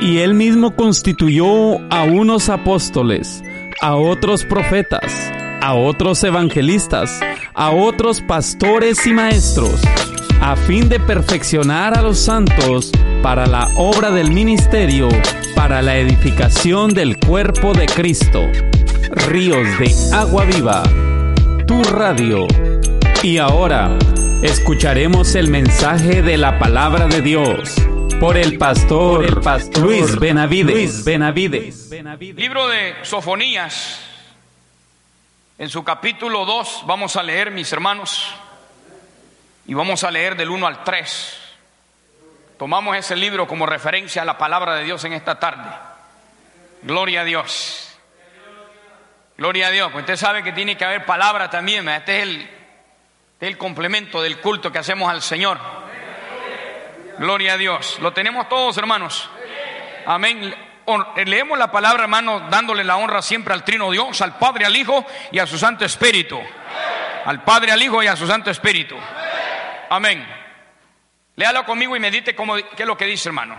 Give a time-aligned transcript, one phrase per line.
[0.00, 3.42] Y él mismo constituyó a unos apóstoles,
[3.80, 5.32] a otros profetas,
[5.62, 7.20] a otros evangelistas,
[7.54, 9.80] a otros pastores y maestros,
[10.40, 15.08] a fin de perfeccionar a los santos para la obra del ministerio,
[15.54, 18.42] para la edificación del cuerpo de Cristo.
[19.28, 20.82] Ríos de agua viva,
[21.66, 22.46] tu radio.
[23.22, 23.96] Y ahora,
[24.42, 27.74] escucharemos el mensaje de la palabra de Dios
[28.20, 30.74] por el pastor, el pastor Luis Benavides.
[30.74, 31.90] Luis Benavides.
[32.36, 34.00] Libro de Sofonías.
[35.58, 38.34] En su capítulo 2 vamos a leer, mis hermanos,
[39.66, 41.40] y vamos a leer del 1 al 3.
[42.58, 45.70] Tomamos ese libro como referencia a la palabra de Dios en esta tarde.
[46.82, 47.96] Gloria a Dios.
[49.36, 49.90] Gloria a Dios.
[49.92, 51.88] Pues usted sabe que tiene que haber palabra también.
[51.88, 55.58] Este es el, este es el complemento del culto que hacemos al Señor.
[57.18, 57.98] Gloria a Dios.
[58.00, 59.30] Lo tenemos todos, hermanos.
[60.06, 60.54] Amén.
[61.24, 65.04] Leemos la palabra, hermano, dándole la honra siempre al Trino Dios, al Padre, al Hijo
[65.32, 66.38] y a su Santo Espíritu.
[67.24, 68.96] Al Padre, al Hijo y a su Santo Espíritu.
[69.88, 70.26] Amén.
[71.36, 73.56] Léalo conmigo y medite cómo, qué es lo que dice, hermano.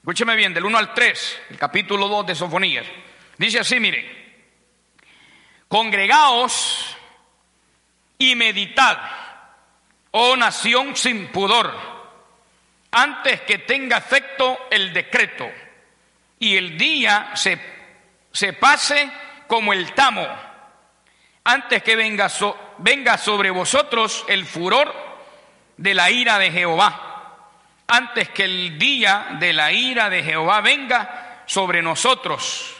[0.00, 2.86] Escúcheme bien, del 1 al 3, el capítulo 2 de Sofonías.
[3.36, 4.16] Dice así, mire.
[5.68, 6.96] Congregaos
[8.18, 8.98] y meditad,
[10.12, 11.95] oh nación sin pudor,
[12.90, 15.50] antes que tenga efecto el decreto
[16.38, 17.58] y el día se,
[18.32, 19.10] se pase
[19.46, 20.26] como el tamo,
[21.44, 22.30] antes que venga,
[22.78, 24.92] venga sobre vosotros el furor
[25.76, 27.36] de la ira de Jehová,
[27.86, 32.74] antes que el día de la ira de Jehová venga sobre nosotros.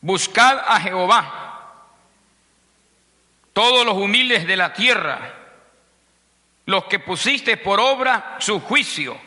[0.00, 1.74] Buscad a Jehová,
[3.52, 5.39] todos los humildes de la tierra,
[6.70, 9.18] los que pusiste por obra su juicio,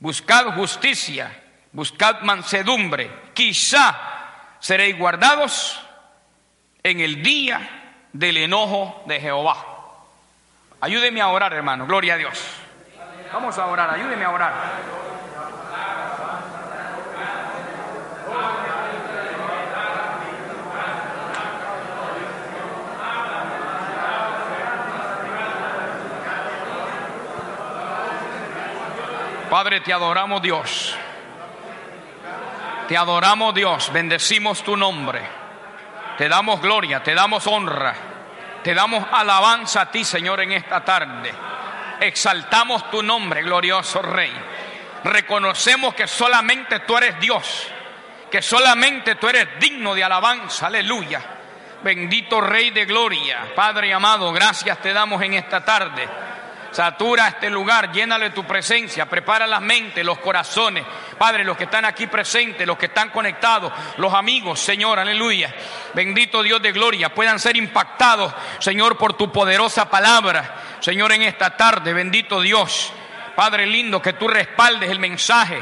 [0.00, 1.42] buscad justicia
[1.72, 3.98] buscad mansedumbre, quizá
[4.60, 5.80] seréis guardados
[6.82, 9.56] en el día del enojo de Jehová.
[10.80, 12.38] Ayúdeme a orar, hermano, gloria a Dios.
[13.32, 15.01] Vamos a orar, ayúdeme a orar.
[29.52, 30.96] Padre, te adoramos Dios.
[32.88, 35.20] Te adoramos Dios, bendecimos tu nombre.
[36.16, 37.94] Te damos gloria, te damos honra,
[38.64, 41.34] te damos alabanza a ti, Señor, en esta tarde.
[42.00, 44.32] Exaltamos tu nombre, glorioso Rey.
[45.04, 47.68] Reconocemos que solamente tú eres Dios,
[48.30, 51.20] que solamente tú eres digno de alabanza, aleluya.
[51.82, 56.08] Bendito Rey de gloria, Padre amado, gracias te damos en esta tarde.
[56.72, 60.84] Satura este lugar, llénale tu presencia, prepara las mentes, los corazones.
[61.18, 65.54] Padre, los que están aquí presentes, los que están conectados, los amigos, Señor, aleluya.
[65.92, 70.78] Bendito Dios de gloria, puedan ser impactados, Señor, por tu poderosa palabra.
[70.80, 72.90] Señor, en esta tarde, bendito Dios.
[73.36, 75.60] Padre lindo, que tú respaldes el mensaje.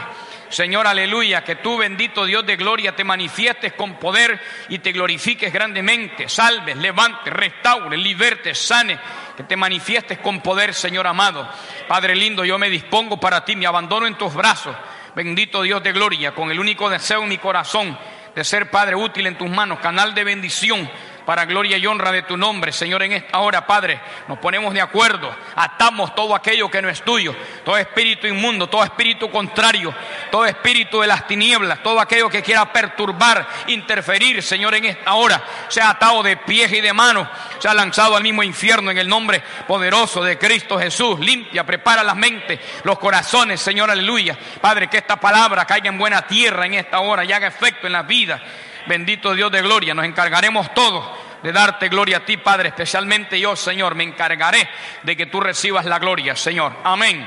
[0.50, 5.52] Señor, aleluya, que tú, bendito Dios de gloria, te manifiestes con poder y te glorifiques
[5.52, 6.28] grandemente.
[6.28, 8.98] Salves, levantes, restaure, liberte, sane
[9.36, 11.48] que te manifiestes con poder, Señor amado.
[11.86, 14.76] Padre lindo, yo me dispongo para ti, me abandono en tus brazos.
[15.14, 17.96] Bendito Dios de gloria, con el único deseo en mi corazón
[18.34, 20.90] de ser Padre útil en tus manos, canal de bendición
[21.24, 24.80] para gloria y honra de tu nombre, Señor, en esta hora, Padre, nos ponemos de
[24.80, 29.94] acuerdo, atamos todo aquello que no es tuyo, todo espíritu inmundo, todo espíritu contrario,
[30.30, 35.42] todo espíritu de las tinieblas, todo aquello que quiera perturbar, interferir, Señor, en esta hora,
[35.68, 37.28] sea atado de pies y de manos,
[37.58, 41.20] sea lanzado al mismo infierno en el nombre poderoso de Cristo Jesús.
[41.20, 44.36] Limpia, prepara las mentes, los corazones, Señor, aleluya.
[44.60, 47.92] Padre, que esta palabra caiga en buena tierra en esta hora y haga efecto en
[47.92, 48.40] la vida
[48.86, 51.04] Bendito Dios de gloria, nos encargaremos todos
[51.42, 54.68] de darte gloria a ti, Padre, especialmente yo, Señor, me encargaré
[55.02, 56.76] de que tú recibas la gloria, Señor.
[56.84, 57.26] Amén.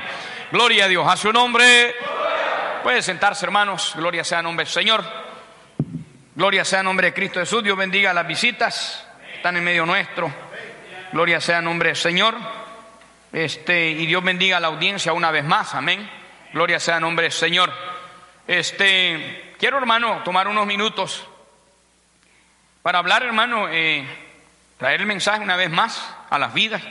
[0.52, 1.06] Gloria a Dios.
[1.06, 1.94] A su nombre.
[2.82, 3.92] Puede sentarse, hermanos.
[3.96, 5.04] Gloria sea a nombre del Señor.
[6.34, 7.64] Gloria sea nombre de Cristo Jesús.
[7.64, 9.06] Dios bendiga las visitas.
[9.34, 10.32] Están en medio nuestro.
[11.12, 12.36] Gloria sea a nombre del Señor.
[13.32, 15.74] Este, y Dios bendiga a la audiencia una vez más.
[15.74, 16.08] Amén.
[16.52, 17.72] Gloria sea a nombre del Señor.
[18.46, 21.26] Este, quiero, hermano, tomar unos minutos
[22.84, 24.06] para hablar, hermano, eh,
[24.76, 26.82] traer el mensaje una vez más a las vidas.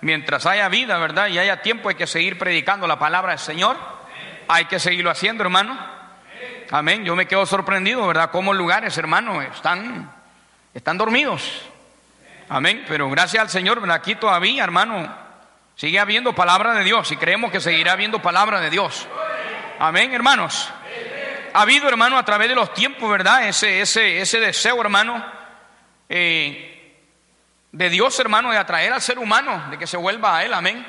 [0.00, 1.28] Mientras haya vida, ¿verdad?
[1.28, 3.76] Y haya tiempo, hay que seguir predicando la palabra del Señor.
[4.48, 5.78] Hay que seguirlo haciendo, hermano.
[6.72, 7.04] Amén.
[7.04, 8.32] Yo me quedo sorprendido, ¿verdad?
[8.32, 10.10] Cómo lugares, hermano, están,
[10.74, 11.62] están dormidos.
[12.48, 12.84] Amén.
[12.88, 13.88] Pero gracias al Señor.
[13.92, 15.14] Aquí todavía, hermano,
[15.76, 19.06] sigue habiendo palabra de Dios y creemos que seguirá habiendo palabra de Dios.
[19.78, 20.72] Amén, hermanos.
[21.54, 23.48] Ha habido, hermano, a través de los tiempos, ¿verdad?
[23.48, 25.24] Ese, ese, ese deseo, hermano,
[26.08, 26.98] eh,
[27.72, 30.84] de Dios, hermano, de atraer al ser humano, de que se vuelva a Él, amén.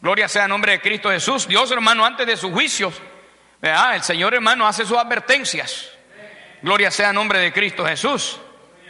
[0.00, 1.48] Gloria sea el nombre de Cristo Jesús.
[1.48, 3.00] Dios, hermano, antes de sus juicios,
[3.60, 3.96] ¿verdad?
[3.96, 5.90] El Señor, hermano, hace sus advertencias.
[6.60, 8.38] Gloria sea el nombre de Cristo Jesús.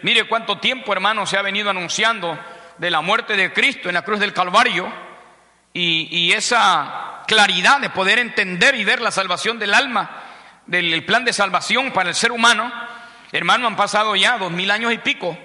[0.03, 2.39] Mire cuánto tiempo, hermano, se ha venido anunciando
[2.79, 4.93] de la muerte de Cristo en la cruz del Calvario
[5.73, 10.24] y, esa claridad de poder entender y ver la salvación del alma,
[10.67, 12.73] del plan de salvación para el ser humano.
[13.33, 15.37] Hermano, han pasado ya dos mil años y pico.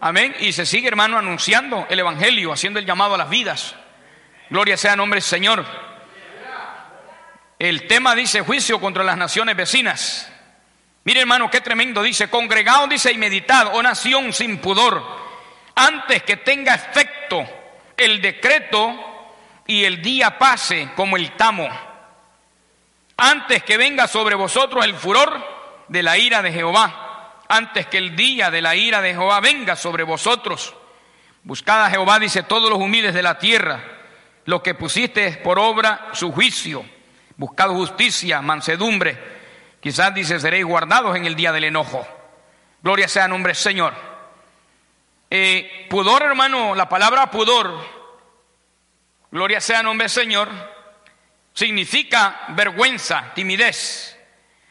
[0.00, 0.34] Amén.
[0.40, 3.74] Y se sigue, hermano, anunciando el Evangelio, haciendo el llamado a las vidas.
[4.50, 5.64] Gloria sea nombre del Señor.
[7.58, 10.32] El tema dice juicio contra las naciones vecinas.
[11.04, 12.02] Mire hermano, qué tremendo.
[12.02, 15.04] Dice, congregado, dice, y meditad, oh nación sin pudor,
[15.74, 17.48] antes que tenga efecto
[17.96, 18.94] el decreto
[19.66, 21.68] y el día pase como el tamo,
[23.16, 25.42] antes que venga sobre vosotros el furor
[25.88, 29.76] de la ira de Jehová, antes que el día de la ira de Jehová venga
[29.76, 30.74] sobre vosotros.
[31.44, 33.82] Buscad a Jehová, dice, todos los humildes de la tierra,
[34.44, 36.84] lo que pusiste por obra su juicio.
[37.36, 39.32] Buscad justicia, mansedumbre
[39.82, 42.06] Quizás dice, seréis guardados en el día del enojo.
[42.82, 43.92] Gloria sea nombre Señor.
[45.28, 47.84] Eh, pudor, hermano, la palabra pudor,
[49.32, 50.48] gloria sea nombre Señor,
[51.52, 54.18] significa vergüenza, timidez.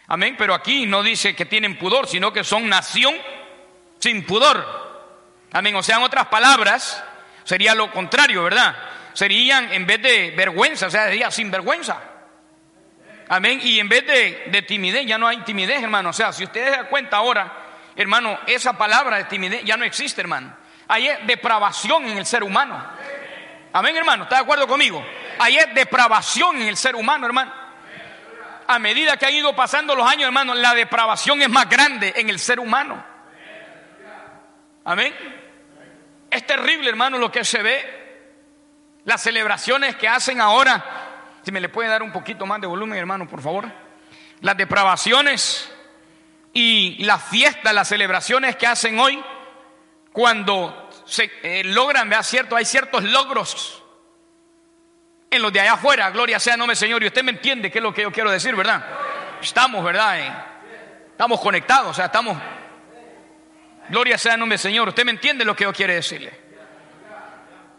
[0.07, 3.15] Amén, pero aquí no dice que tienen pudor, sino que son nación
[3.99, 4.81] sin pudor.
[5.53, 7.03] Amén, o sea, en otras palabras,
[7.43, 8.75] sería lo contrario, ¿verdad?
[9.13, 12.01] Serían en vez de vergüenza, o sea, sería sin vergüenza.
[13.31, 13.61] Amén.
[13.63, 16.09] Y en vez de, timidez, ya no hay timidez, hermano.
[16.09, 17.49] O sea, si ustedes se dan cuenta ahora,
[17.95, 20.53] hermano, esa palabra de timidez ya no existe, hermano.
[20.89, 22.83] Hay depravación en el ser humano.
[23.71, 24.23] Amén, hermano.
[24.23, 25.01] ¿Está de acuerdo conmigo?
[25.39, 27.53] Hay depravación en el ser humano, hermano.
[28.67, 32.29] A medida que han ido pasando los años, hermano, la depravación es más grande en
[32.29, 33.03] el ser humano.
[34.85, 35.13] Amén.
[36.29, 37.99] Es terrible, hermano, lo que se ve.
[39.03, 41.09] Las celebraciones que hacen ahora
[41.43, 43.65] si me le puede dar un poquito más de volumen, hermano, por favor.
[44.41, 45.71] Las depravaciones
[46.53, 49.23] y las fiestas, las celebraciones que hacen hoy,
[50.11, 52.21] cuando se eh, logran, vea
[52.55, 53.80] hay ciertos logros
[55.31, 57.83] en los de allá afuera, gloria sea nombre Señor, y usted me entiende qué es
[57.83, 58.85] lo que yo quiero decir, ¿verdad?
[59.41, 60.45] Estamos, ¿verdad?
[61.09, 62.37] Estamos conectados, o sea, estamos,
[63.87, 66.51] gloria sea nombre Señor, usted me entiende lo que yo quiero decirle.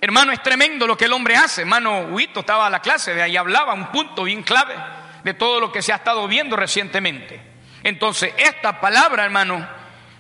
[0.00, 1.60] Hermano, es tremendo lo que el hombre hace.
[1.60, 4.74] Hermano Huito estaba a la clase, de ahí hablaba un punto bien clave
[5.22, 7.40] de todo lo que se ha estado viendo recientemente.
[7.82, 9.68] Entonces, esta palabra, hermano,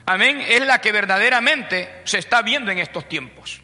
[0.06, 3.61] amén, es la que verdaderamente se está viendo en estos tiempos.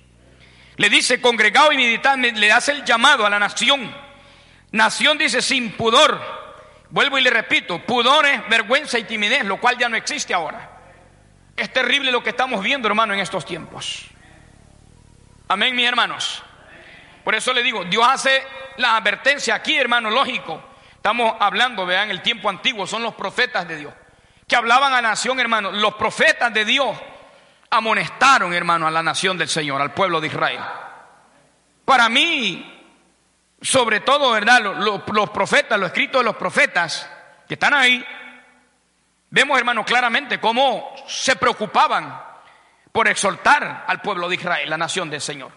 [0.79, 3.95] Le dice, congregado y meditad, le hace el llamado a la nación.
[4.71, 6.21] Nación dice sin pudor.
[6.91, 10.71] Vuelvo y le repito, pudor es vergüenza y timidez, lo cual ya no existe ahora.
[11.57, 14.07] Es terrible lo que estamos viendo, hermano, en estos tiempos.
[15.49, 16.43] Amén, mis hermanos.
[17.25, 18.43] Por eso le digo, Dios hace
[18.77, 20.63] la advertencia aquí, hermano, lógico.
[20.95, 23.93] Estamos hablando, vean, el tiempo antiguo, son los profetas de Dios,
[24.47, 25.73] que hablaban a la nación, hermano.
[25.73, 26.97] Los profetas de Dios
[27.70, 30.61] amonestaron, hermano, a la nación del Señor, al pueblo de Israel.
[31.85, 32.87] Para mí,
[33.61, 34.61] sobre todo, ¿verdad?
[34.61, 37.11] Los, los profetas, los escritos de los profetas
[37.47, 38.05] que están ahí,
[39.31, 42.22] vemos, hermano, claramente cómo se preocupaban
[42.93, 45.53] por exhortar al pueblo de Israel, la nación del Señor.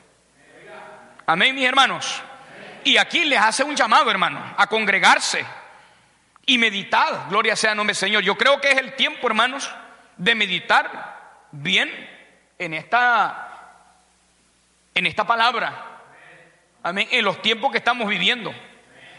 [1.26, 2.22] Amén, mis hermanos.
[2.84, 5.46] Y aquí les hace un llamado, hermano, a congregarse
[6.46, 7.28] y meditar.
[7.30, 8.24] Gloria sea el nombre del Señor.
[8.24, 9.72] Yo creo que es el tiempo, hermanos,
[10.18, 11.21] de meditar
[11.52, 11.90] bien
[12.58, 13.50] en esta,
[14.94, 15.88] en esta palabra.
[16.84, 17.08] Amén.
[17.12, 18.54] En los tiempos que estamos viviendo.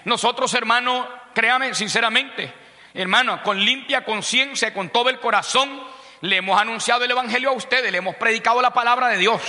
[0.04, 2.52] Nosotros, hermanos, créame sinceramente,
[2.94, 5.82] hermano, con limpia conciencia, con todo el corazón,
[6.22, 9.40] le hemos anunciado el Evangelio a ustedes, le hemos predicado la palabra de Dios.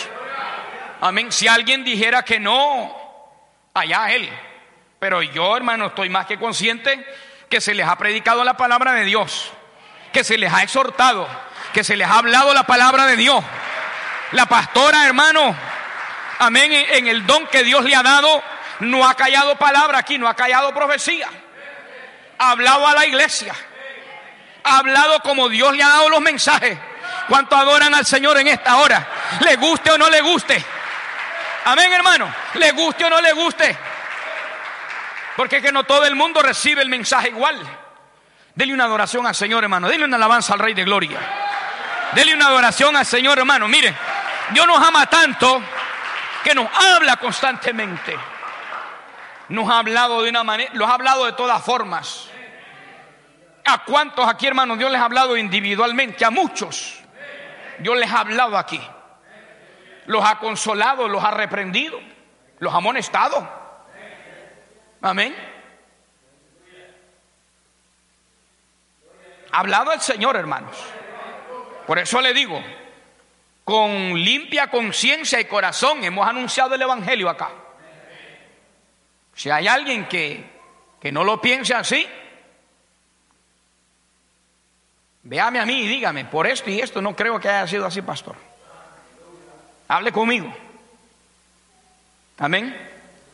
[1.02, 1.32] Amén.
[1.32, 2.96] Si alguien dijera que no,
[3.74, 4.30] allá él.
[5.00, 7.06] Pero yo, hermano, estoy más que consciente
[7.50, 9.52] que se les ha predicado la palabra de Dios,
[10.12, 11.28] que se les ha exhortado,
[11.74, 13.44] que se les ha hablado la palabra de Dios.
[14.32, 15.56] La pastora, hermano,
[16.40, 18.44] amén, en el don que Dios le ha dado,
[18.80, 21.28] no ha callado palabra aquí, no ha callado profecía.
[22.38, 23.54] Ha hablado a la iglesia
[24.64, 26.78] ha hablado como Dios le ha dado los mensajes.
[27.28, 29.08] ¿Cuánto adoran al Señor en esta hora?
[29.42, 30.64] Le guste o no le guste.
[31.66, 32.34] Amén, hermano.
[32.56, 33.78] Le guste o no le guste.
[35.36, 37.60] Porque es que no todo el mundo recibe el mensaje igual.
[38.56, 39.90] Dele una adoración al Señor, hermano.
[39.90, 41.20] Dele una alabanza al Rey de Gloria.
[42.16, 43.68] Dele una adoración al Señor, hermano.
[43.68, 43.94] Mire,
[44.52, 45.62] Dios nos ama tanto
[46.44, 48.16] que nos habla constantemente.
[49.50, 52.30] Nos ha hablado de una manera, los ha hablado de todas formas.
[53.66, 56.24] ¿A cuántos aquí, hermanos, Dios les ha hablado individualmente?
[56.26, 57.00] A muchos.
[57.80, 58.82] Dios les ha hablado aquí.
[60.06, 62.00] Los ha consolado, los ha reprendido,
[62.60, 63.48] los ha amonestado.
[65.02, 65.36] Amén.
[69.52, 70.76] Ha hablado el Señor, hermanos.
[71.86, 72.62] Por eso le digo,
[73.64, 77.50] con limpia conciencia y corazón hemos anunciado el Evangelio acá.
[79.36, 80.44] Si hay alguien que,
[81.02, 82.08] que no lo piense así,
[85.24, 88.02] véame a mí y dígame, por esto y esto no creo que haya sido así,
[88.02, 88.36] pastor.
[89.88, 90.54] Hable conmigo.
[92.38, 92.92] Amén.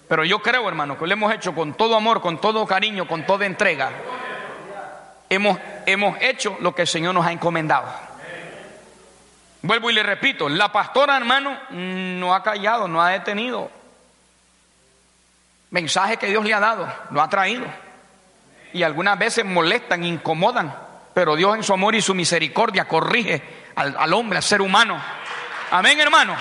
[0.07, 3.25] Pero yo creo, hermano, que lo hemos hecho con todo amor, con todo cariño, con
[3.25, 3.91] toda entrega.
[5.29, 8.08] Hemos, hemos hecho lo que el Señor nos ha encomendado.
[9.61, 13.69] Vuelvo y le repito, la pastora, hermano, no ha callado, no ha detenido.
[15.71, 17.65] Mensaje que Dios le ha dado, lo ha traído.
[18.71, 20.73] Y algunas veces molestan, incomodan,
[21.13, 23.41] pero Dios en su amor y su misericordia corrige
[23.75, 25.01] al, hombre, al ser humano.
[25.71, 26.35] Amén, hermano.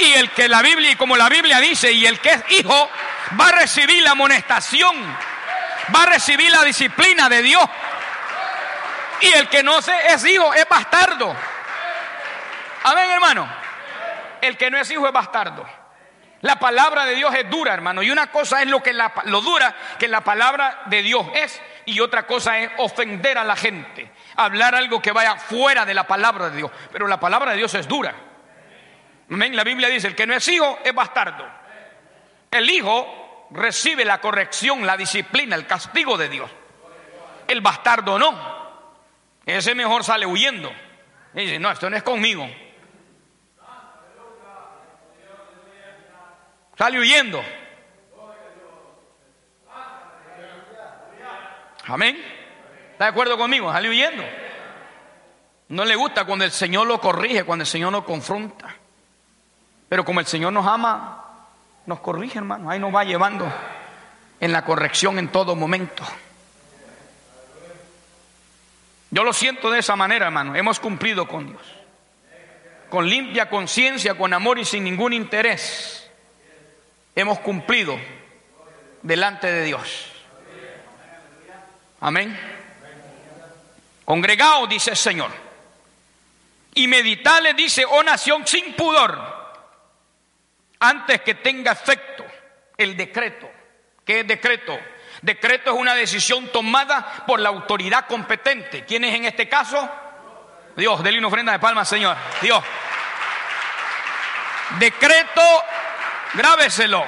[0.00, 2.90] Y el que la Biblia, y como la Biblia dice, y el que es hijo,
[3.40, 4.96] va a recibir la amonestación,
[5.94, 7.64] va a recibir la disciplina de Dios.
[9.20, 11.36] Y el que no es hijo es bastardo.
[12.84, 13.48] Amén, hermano.
[14.40, 15.66] El que no es hijo es bastardo.
[16.42, 18.02] La palabra de Dios es dura, hermano.
[18.02, 21.60] Y una cosa es lo que la, lo dura que la palabra de Dios es,
[21.84, 26.06] y otra cosa es ofender a la gente, hablar algo que vaya fuera de la
[26.06, 26.70] palabra de Dios.
[26.92, 28.14] Pero la palabra de Dios es dura.
[29.30, 29.56] Amén.
[29.56, 31.44] La Biblia dice: el que no es hijo es bastardo.
[32.50, 36.50] El hijo recibe la corrección, la disciplina, el castigo de Dios.
[37.48, 38.58] El bastardo no.
[39.44, 40.70] Ese mejor sale huyendo.
[41.34, 42.48] Y dice: No, esto no es conmigo.
[46.78, 47.42] Sale huyendo.
[51.86, 52.16] Amén.
[52.92, 53.72] ¿Está de acuerdo conmigo?
[53.72, 54.22] Sale huyendo.
[55.70, 58.76] No le gusta cuando el Señor lo corrige, cuando el Señor nos confronta.
[59.88, 61.48] Pero como el Señor nos ama,
[61.86, 62.70] nos corrige, hermano.
[62.70, 63.52] Ahí nos va llevando
[64.38, 66.04] en la corrección en todo momento.
[69.10, 70.54] Yo lo siento de esa manera, hermano.
[70.54, 71.62] Hemos cumplido con Dios.
[72.88, 76.07] Con limpia conciencia, con amor y sin ningún interés
[77.14, 77.98] hemos cumplido
[79.02, 80.06] delante de Dios.
[82.00, 82.38] Amén.
[84.04, 85.30] Congregado, dice el Señor.
[86.74, 89.18] Y meditale, dice, oh nación sin pudor,
[90.80, 92.24] antes que tenga efecto
[92.76, 93.50] el decreto.
[94.04, 94.78] ¿Qué es decreto?
[95.20, 98.84] Decreto es una decisión tomada por la autoridad competente.
[98.84, 99.90] ¿Quién es en este caso?
[100.76, 102.16] Dios, denle una ofrenda de palmas, Señor.
[102.40, 102.62] Dios.
[104.78, 105.42] Decreto
[106.34, 107.04] grábeselo,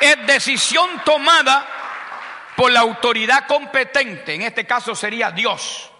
[0.00, 1.66] es decisión tomada
[2.56, 5.90] por la autoridad competente, en este caso sería Dios.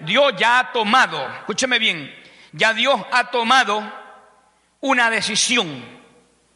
[0.00, 2.12] Dios ya ha tomado, escúcheme bien,
[2.52, 3.82] ya Dios ha tomado
[4.80, 5.84] una decisión,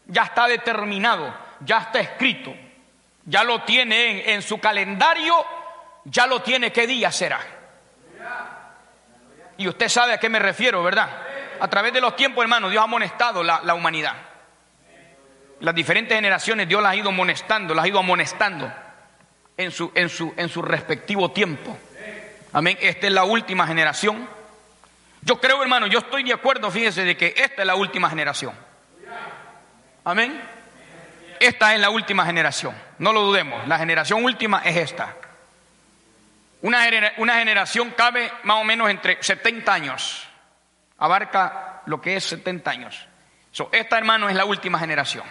[0.06, 2.54] ya está determinado, ya está escrito,
[3.24, 5.34] ya lo tiene en, su calendario,
[6.04, 7.40] ya lo tiene qué día será.
[9.58, 11.08] Y usted sabe a qué me refiero, ¿verdad?
[11.60, 14.25] A través de los tiempos, hermano, Dios ha amonestado la humanidad.
[15.60, 18.72] Las diferentes generaciones Dios las ha ido amonestando, las ha ido amonestando
[19.56, 21.76] en su, en su, en su respectivo tiempo.
[22.52, 22.76] Amén.
[22.80, 24.28] Esta es la última generación.
[25.22, 28.54] Yo creo, hermano, yo estoy de acuerdo, fíjese, de que esta es la última generación.
[30.04, 30.40] Amén.
[31.40, 32.74] Esta es la última generación.
[32.98, 33.66] No lo dudemos.
[33.66, 35.14] La generación última es esta.
[36.62, 36.86] Una,
[37.18, 40.26] una generación cabe más o menos entre 70 años.
[40.98, 43.06] Abarca lo que es 70 años.
[43.72, 45.24] esta, hermano, es la última generación.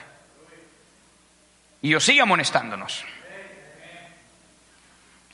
[1.85, 3.05] Y Dios sigue amonestándonos.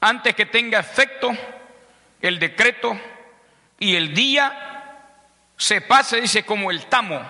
[0.01, 1.31] Antes que tenga efecto
[2.21, 2.99] el decreto
[3.79, 4.97] y el día
[5.55, 7.21] se pase, dice, como el tamo.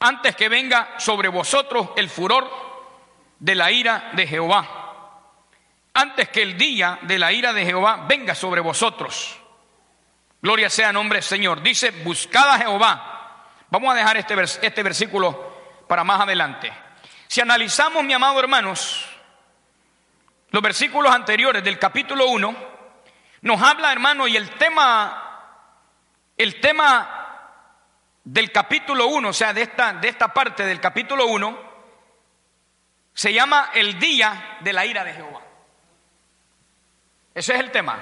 [0.00, 2.46] Antes que venga sobre vosotros el furor
[3.38, 5.32] de la ira de Jehová.
[5.94, 9.40] Antes que el día de la ira de Jehová venga sobre vosotros.
[10.42, 11.62] Gloria sea nombre del Señor.
[11.62, 13.46] Dice, buscad a Jehová.
[13.70, 16.84] Vamos a dejar este, este versículo para más adelante.
[17.28, 19.04] Si analizamos, mi amado hermanos,
[20.50, 22.56] los versículos anteriores del capítulo 1,
[23.42, 25.40] nos habla, hermano, y el tema,
[26.36, 27.16] el tema
[28.24, 31.66] del capítulo 1, o sea, de esta, de esta parte del capítulo 1,
[33.12, 35.40] se llama el día de la ira de Jehová.
[37.34, 37.98] Ese es el tema.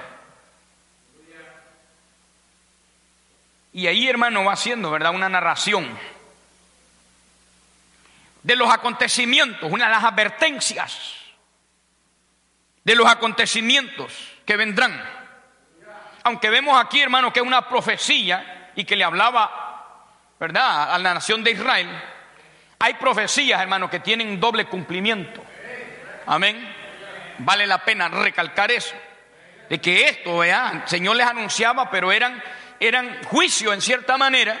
[3.73, 5.13] Y ahí, hermano, va haciendo, ¿verdad?
[5.13, 5.97] Una narración
[8.45, 11.15] de los acontecimientos, una de las advertencias
[12.83, 14.13] de los acontecimientos
[14.45, 15.03] que vendrán.
[16.21, 20.05] Aunque vemos aquí, hermano, que es una profecía y que le hablaba,
[20.39, 21.89] ¿verdad?, a la nación de Israel.
[22.77, 25.43] Hay profecías, hermano, que tienen doble cumplimiento.
[26.27, 26.71] Amén.
[27.39, 28.95] Vale la pena recalcar eso.
[29.67, 32.43] De que esto, vean, el Señor les anunciaba, pero eran,
[32.79, 34.55] eran juicio en cierta manera,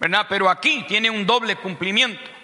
[0.00, 0.26] ¿verdad?
[0.28, 2.39] Pero aquí tiene un doble cumplimiento.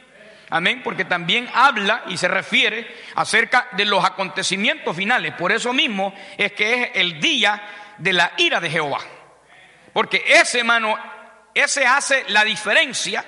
[0.51, 2.87] Amén, porque también habla y se refiere
[3.17, 5.35] acerca de los acontecimientos finales.
[5.35, 7.61] Por eso mismo es que es el día
[7.99, 9.01] de la ira de Jehová.
[9.93, 10.97] Porque ese, hermano,
[11.53, 13.25] ese hace la diferencia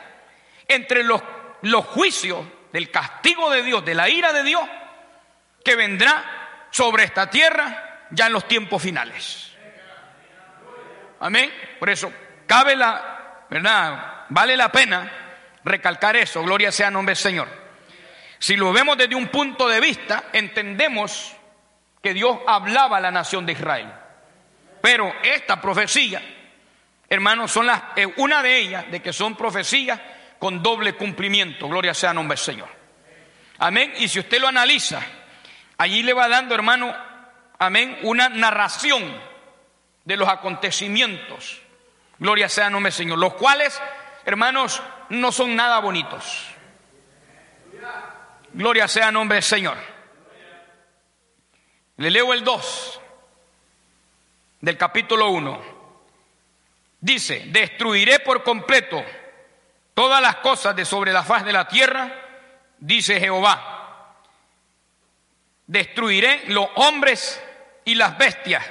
[0.68, 1.20] entre los,
[1.62, 4.62] los juicios del castigo de Dios, de la ira de Dios,
[5.64, 9.52] que vendrá sobre esta tierra ya en los tiempos finales.
[11.20, 11.52] Amén.
[11.80, 12.12] Por eso
[12.46, 14.26] cabe la, ¿verdad?
[14.28, 15.27] Vale la pena
[15.68, 17.48] recalcar eso, gloria sea nombre del Señor.
[18.38, 21.34] Si lo vemos desde un punto de vista, entendemos
[22.02, 23.92] que Dios hablaba a la nación de Israel.
[24.80, 26.22] Pero esta profecía,
[27.08, 30.00] hermanos, son las, eh, una de ellas, de que son profecías
[30.38, 32.68] con doble cumplimiento, gloria sea nombre del Señor.
[33.58, 33.92] Amén.
[33.98, 35.02] Y si usted lo analiza,
[35.78, 36.94] allí le va dando, hermano,
[37.58, 39.20] amén, una narración
[40.04, 41.60] de los acontecimientos,
[42.18, 43.80] gloria sea nombre del Señor, los cuales,
[44.28, 46.44] hermanos, no son nada bonitos.
[48.52, 49.76] Gloria sea nombre del Señor.
[51.97, 53.00] Le leo el 2
[54.61, 55.78] del capítulo 1.
[57.00, 59.02] Dice, destruiré por completo
[59.94, 62.12] todas las cosas de sobre la faz de la tierra,
[62.78, 64.14] dice Jehová.
[65.66, 67.42] Destruiré los hombres
[67.85, 68.64] y las bestias.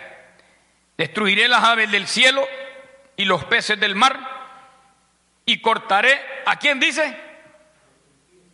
[0.98, 2.48] Destruiré las aves del cielo
[3.16, 4.37] y los peces del mar
[5.48, 7.18] y cortaré, ¿a quién dice?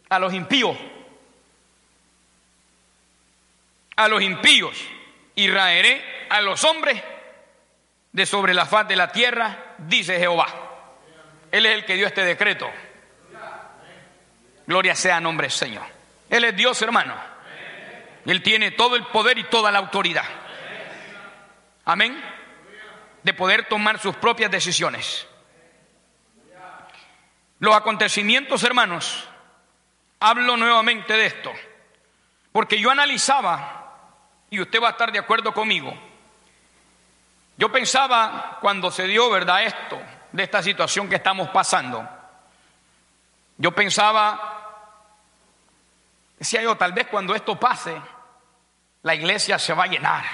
[0.09, 0.77] A los impíos.
[3.95, 4.79] A los impíos.
[5.33, 7.01] Y raeré a los hombres
[8.11, 10.45] de sobre la faz de la tierra, dice Jehová.
[11.51, 12.69] Él es el que dio este decreto.
[14.67, 15.85] Gloria sea nombre Señor.
[16.29, 17.15] Él es Dios, hermano.
[18.23, 20.25] Él tiene todo el poder y toda la autoridad.
[21.85, 22.23] Amén.
[23.23, 25.27] De poder tomar sus propias decisiones.
[27.63, 29.23] Los acontecimientos, hermanos,
[30.19, 31.49] hablo nuevamente de esto,
[32.51, 34.01] porque yo analizaba,
[34.49, 35.97] y usted va a estar de acuerdo conmigo,
[37.55, 39.97] yo pensaba cuando se dio, ¿verdad?, esto,
[40.33, 42.05] de esta situación que estamos pasando,
[43.57, 44.99] yo pensaba,
[46.37, 47.95] decía yo, tal vez cuando esto pase,
[49.03, 50.25] la iglesia se va a llenar.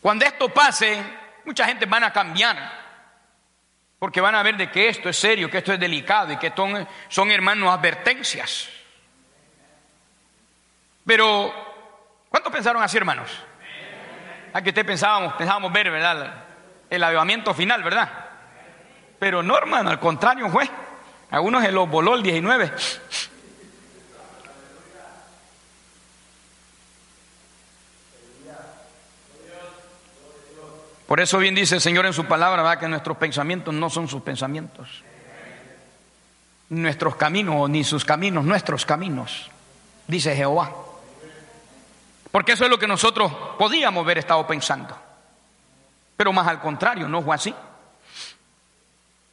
[0.00, 1.02] Cuando esto pase,
[1.44, 2.83] mucha gente van a cambiar
[4.04, 6.52] porque van a ver de que esto es serio, que esto es delicado y que
[6.54, 8.68] son, son hermanos advertencias.
[11.06, 11.50] Pero,
[12.28, 13.30] ¿cuántos pensaron así, hermanos?
[14.52, 16.34] A que usted pensábamos, pensábamos ver, ¿verdad?
[16.90, 18.10] El avivamiento final, ¿verdad?
[19.18, 20.68] Pero no, hermano, al contrario fue.
[21.30, 22.72] A unos se los voló el 19.
[31.06, 34.22] Por eso bien dice el Señor en su palabra, que nuestros pensamientos no son sus
[34.22, 35.02] pensamientos.
[36.70, 39.50] Nuestros caminos, ni sus caminos, nuestros caminos,
[40.06, 40.72] dice Jehová.
[42.30, 44.96] Porque eso es lo que nosotros podíamos haber estado pensando.
[46.16, 47.54] Pero más al contrario, no fue así.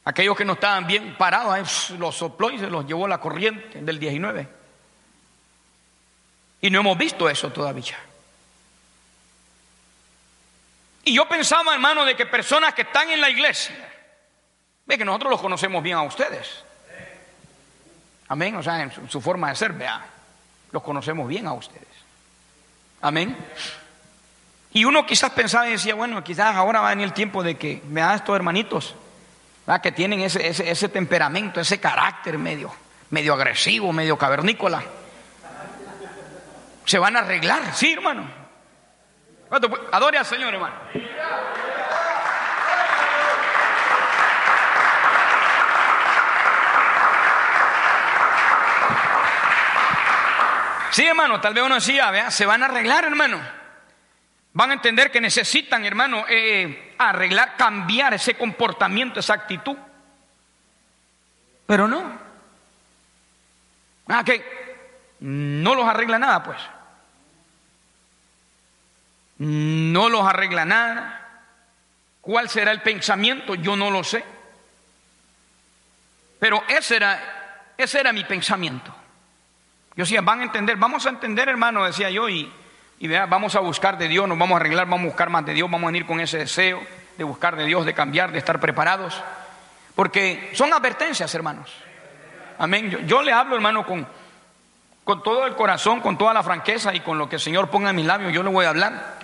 [0.04, 3.98] Aquellos que no estaban bien parados, los sopló y se los llevó la corriente del
[3.98, 4.48] 19.
[6.60, 7.96] Y no hemos visto eso todavía.
[11.04, 13.74] Y yo pensaba, hermano, de que personas que están en la iglesia,
[14.86, 16.64] ve que nosotros los conocemos bien a ustedes.
[18.28, 20.00] Amén, o sea, en su, forma de ser, vea,
[20.70, 21.88] los conocemos bien a ustedes.
[23.00, 23.36] Amén.
[24.72, 27.82] Y uno quizás pensaba y decía, bueno, quizás ahora va venir el tiempo de que,
[27.84, 28.94] vea, estos hermanitos,
[29.82, 32.72] que tienen ese, ese, temperamento, ese carácter medio,
[33.10, 34.82] medio agresivo, medio cavernícola.
[36.84, 38.41] Se van a arreglar, sí, hermano.
[39.52, 40.74] Adore al Señor, hermano.
[50.90, 53.40] Sí, hermano, tal vez uno decía, vea, se van a arreglar, hermano.
[54.54, 59.76] Van a entender que necesitan, hermano, eh, arreglar, cambiar ese comportamiento, esa actitud.
[61.66, 62.18] Pero no.
[64.08, 64.44] Ah, que
[65.20, 66.58] no los arregla nada, pues
[69.42, 71.18] no los arregla nada.
[72.20, 73.56] ¿Cuál será el pensamiento?
[73.56, 74.24] Yo no lo sé.
[76.38, 78.94] Pero ese era, ese era mi pensamiento.
[79.96, 82.50] Yo decía, van a entender, vamos a entender, hermano, decía yo, y,
[83.00, 85.44] y vea, vamos a buscar de Dios, nos vamos a arreglar, vamos a buscar más
[85.44, 86.80] de Dios, vamos a venir con ese deseo
[87.18, 89.20] de buscar de Dios, de cambiar, de estar preparados.
[89.96, 91.70] Porque son advertencias, hermanos.
[92.58, 92.90] Amén.
[92.90, 94.06] Yo, yo le hablo, hermano, con,
[95.02, 97.90] con todo el corazón, con toda la franqueza y con lo que el Señor ponga
[97.90, 99.21] en mis labios, yo le voy a hablar.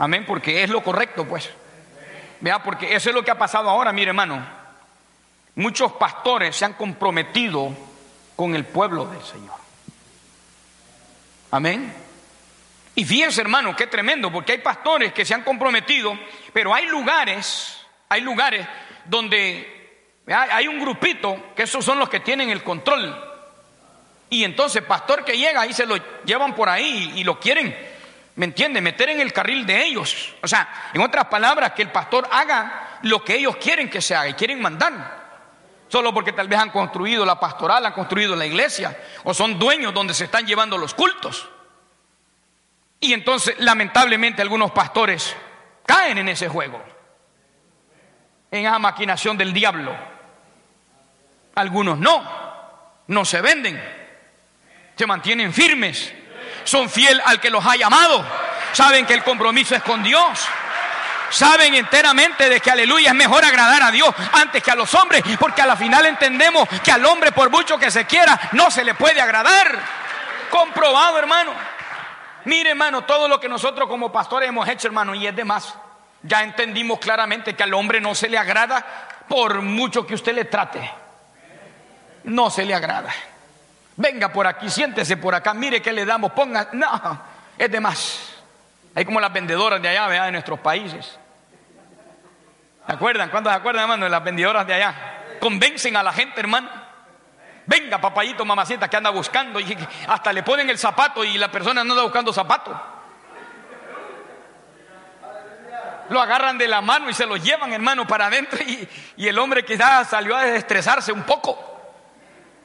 [0.00, 1.50] Amén, porque es lo correcto, pues.
[2.40, 4.42] Vea, porque eso es lo que ha pasado ahora, mire, hermano.
[5.56, 7.76] Muchos pastores se han comprometido
[8.34, 9.56] con el pueblo del Señor.
[11.50, 11.92] Amén.
[12.94, 16.18] Y fíjense, hermano, qué tremendo, porque hay pastores que se han comprometido,
[16.52, 17.76] pero hay lugares,
[18.08, 18.66] hay lugares
[19.04, 23.22] donde hay un grupito que esos son los que tienen el control.
[24.30, 27.76] Y entonces, pastor que llega ahí se lo llevan por ahí y, lo quieren,
[28.36, 28.80] ¿me entiende?
[28.80, 30.34] Meter en el carril de ellos.
[30.42, 34.14] O sea, en otras palabras, que el pastor haga lo que ellos quieren que se
[34.14, 35.20] haga y quieren mandar.
[35.88, 39.92] Solo porque tal vez han construido la pastoral, han construido la iglesia, o son dueños
[39.92, 41.48] donde se están llevando los cultos.
[43.00, 45.34] Y entonces, lamentablemente, algunos pastores
[45.84, 46.80] caen en ese juego,
[48.50, 49.96] en esa maquinación del diablo.
[51.56, 52.22] Algunos no,
[53.08, 53.82] no se venden,
[54.94, 56.14] se mantienen firmes,
[56.64, 58.24] son fiel al que los ha llamado,
[58.72, 60.48] saben que el compromiso es con Dios.
[61.30, 65.22] Saben enteramente de que aleluya es mejor agradar a Dios antes que a los hombres,
[65.38, 68.84] porque a la final entendemos que al hombre por mucho que se quiera no se
[68.84, 69.78] le puede agradar.
[70.50, 71.52] Comprobado, hermano.
[72.44, 75.74] Mire, hermano, todo lo que nosotros como pastores hemos hecho, hermano, y es de más.
[76.22, 78.84] Ya entendimos claramente que al hombre no se le agrada
[79.28, 80.90] por mucho que usted le trate.
[82.24, 83.10] No se le agrada.
[84.00, 86.70] Venga por aquí, siéntese por acá, mire que le damos, ponga.
[86.72, 87.22] No,
[87.58, 88.32] es de más.
[88.94, 90.24] Hay como las vendedoras de allá, ¿verdad?
[90.24, 91.18] de nuestros países.
[92.86, 93.28] ¿Se acuerdan?
[93.28, 94.94] ¿Cuántos se acuerdan, hermano, de las vendedoras de allá?
[95.38, 96.70] Convencen a la gente, hermano.
[97.66, 99.60] Venga, papayito, mamacita, que anda buscando.
[99.60, 99.76] Y
[100.08, 102.82] hasta le ponen el zapato y la persona no anda buscando zapato.
[106.08, 108.58] Lo agarran de la mano y se lo llevan, hermano, para adentro.
[108.66, 111.69] Y, y el hombre quizás salió a desestresarse un poco.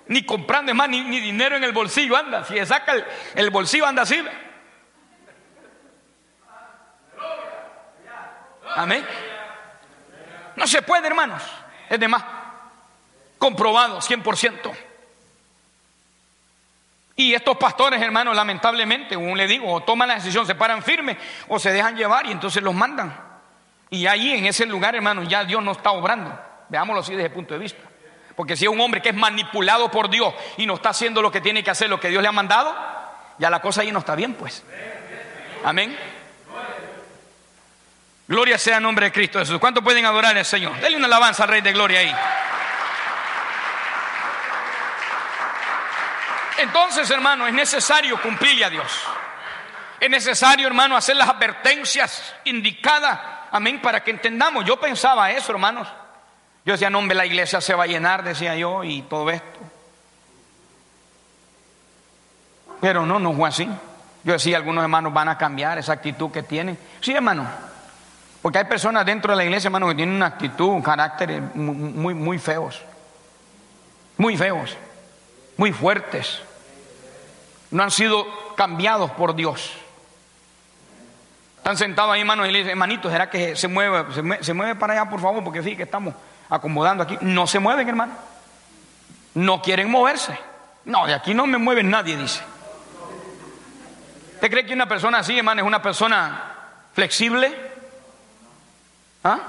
[0.07, 2.43] Ni comprando, más, ni, dinero en el bolsillo anda.
[2.43, 2.93] Si le saca
[3.33, 4.23] el, bolsillo, anda así.
[8.75, 9.05] Amén.
[10.55, 11.41] No se puede, hermanos.
[11.89, 12.23] Es de más.
[13.37, 14.71] Comprobado, 100%.
[17.17, 21.17] Y estos pastores, hermanos, lamentablemente, como le digo, o toman la decisión, se paran firmes
[21.47, 23.17] o se dejan llevar y entonces los mandan.
[23.89, 26.37] Y ahí en ese lugar, hermanos, ya Dios no está obrando.
[26.69, 27.81] Veámoslo así desde el punto de vista.
[28.35, 31.31] Porque si es un hombre que es manipulado por Dios y no está haciendo lo
[31.31, 32.75] que tiene que hacer, lo que Dios le ha mandado,
[33.37, 34.63] ya la cosa ahí no está bien, pues.
[35.63, 35.97] Amén.
[38.27, 39.59] Gloria sea el nombre de Cristo Jesús.
[39.59, 40.75] ¿Cuánto pueden adorar al Señor?
[40.79, 42.15] Denle una alabanza al Rey de Gloria ahí.
[46.57, 49.01] Entonces, hermano, es necesario cumplirle a Dios.
[49.99, 53.19] Es necesario, hermano, hacer las advertencias indicadas.
[53.51, 54.65] Amén, para que entendamos.
[54.65, 55.87] Yo pensaba eso, hermanos.
[56.65, 59.59] Yo decía, no, hombre, la iglesia se va a llenar, decía yo, y todo esto.
[62.81, 63.69] Pero no, no fue así.
[64.23, 66.77] Yo decía, algunos hermanos van a cambiar esa actitud que tienen.
[67.01, 67.47] Sí, hermano.
[68.41, 72.15] Porque hay personas dentro de la iglesia, hermano, que tienen una actitud, un carácter muy,
[72.15, 72.81] muy feos.
[74.17, 74.75] Muy feos.
[75.57, 76.41] Muy fuertes.
[77.69, 78.25] No han sido
[78.55, 79.71] cambiados por Dios.
[81.57, 84.53] Están sentados ahí, hermano, y le dicen, hermanito, ¿será que se mueve, se mueve, se
[84.53, 85.43] mueve para allá, por favor?
[85.43, 86.15] Porque sí, que estamos
[86.49, 88.13] acomodando aquí, no se mueven, hermano.
[89.35, 90.37] No quieren moverse.
[90.85, 92.41] No, de aquí no me mueve nadie, dice.
[94.35, 96.53] ¿Usted cree que una persona así, hermano, es una persona
[96.93, 97.53] flexible?
[99.23, 99.39] ¿Ah?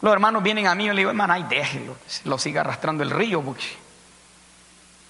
[0.00, 3.10] Los hermanos vienen a mí y le digo, hermano, ay, déjelo, lo siga arrastrando el
[3.10, 3.64] río porque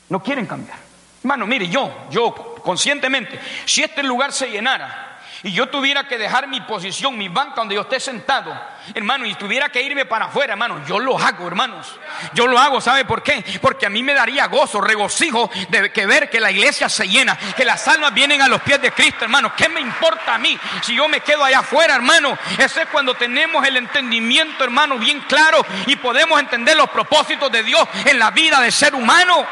[0.09, 0.79] no quieren cambiar.
[1.23, 5.12] Hermano, mire, yo, yo conscientemente, si este lugar se llenara,
[5.45, 8.57] y yo tuviera que dejar mi posición, mi banca donde yo esté sentado,
[8.95, 11.99] hermano, y tuviera que irme para afuera, hermano, yo lo hago, hermanos.
[12.33, 13.45] Yo lo hago, ¿sabe por qué?
[13.61, 17.37] Porque a mí me daría gozo, regocijo de que ver que la iglesia se llena,
[17.57, 19.53] que las almas vienen a los pies de Cristo, hermano.
[19.57, 22.39] ¿Qué me importa a mí si yo me quedo allá afuera, hermano?
[22.57, 27.65] Eso es cuando tenemos el entendimiento, hermano, bien claro y podemos entender los propósitos de
[27.65, 29.45] Dios en la vida del ser humano.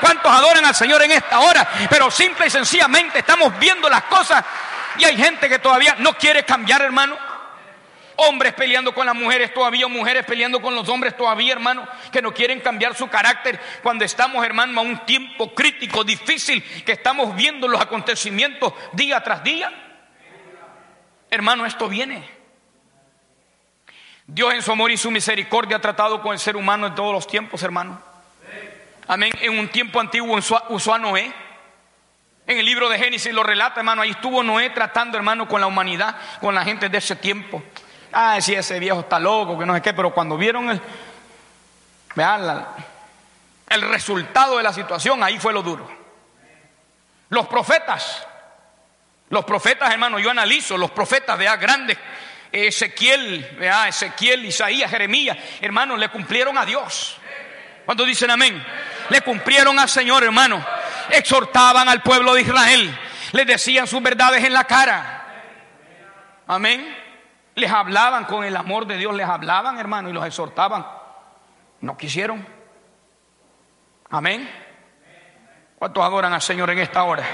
[0.00, 1.66] ¿Cuántos adoran al Señor en esta hora?
[1.88, 4.44] Pero simple y sencillamente estamos viendo las cosas
[4.98, 7.16] y hay gente que todavía no quiere cambiar, hermano.
[8.16, 12.34] Hombres peleando con las mujeres todavía, mujeres peleando con los hombres todavía, hermano, que no
[12.34, 17.68] quieren cambiar su carácter cuando estamos, hermano, a un tiempo crítico, difícil, que estamos viendo
[17.68, 19.72] los acontecimientos día tras día.
[21.30, 22.28] Hermano, esto viene.
[24.26, 27.12] Dios en su amor y su misericordia ha tratado con el ser humano en todos
[27.12, 28.02] los tiempos, hermano.
[29.06, 29.32] Amén.
[29.40, 30.36] En un tiempo antiguo
[30.68, 31.32] usó a Noé
[32.48, 35.66] En el libro de Génesis lo relata, hermano, ahí estuvo Noé tratando, hermano, con la
[35.66, 37.62] humanidad, con la gente de ese tiempo.
[38.10, 40.80] Ah, sí, ese viejo está loco, que no sé qué, pero cuando vieron el,
[42.14, 42.66] vean,
[43.68, 45.86] el resultado de la situación, ahí fue lo duro.
[47.28, 48.26] Los profetas,
[49.28, 51.98] los profetas, hermano, yo analizo los profetas, vea, grandes,
[52.50, 57.18] Ezequiel, vea, Ezequiel, Isaías, Jeremías, hermano, le cumplieron a Dios.
[57.84, 58.64] Cuando dicen amén?
[59.10, 60.64] Le cumplieron al Señor, hermano.
[61.10, 62.98] Exhortaban al pueblo de Israel.
[63.32, 65.26] Les decían sus verdades en la cara.
[66.46, 66.96] Amén.
[67.54, 70.86] Les hablaban con el amor de Dios, les hablaban, hermano, y los exhortaban.
[71.80, 72.46] No quisieron.
[74.10, 74.48] Amén.
[75.78, 77.24] ¿Cuántos adoran al Señor en esta hora?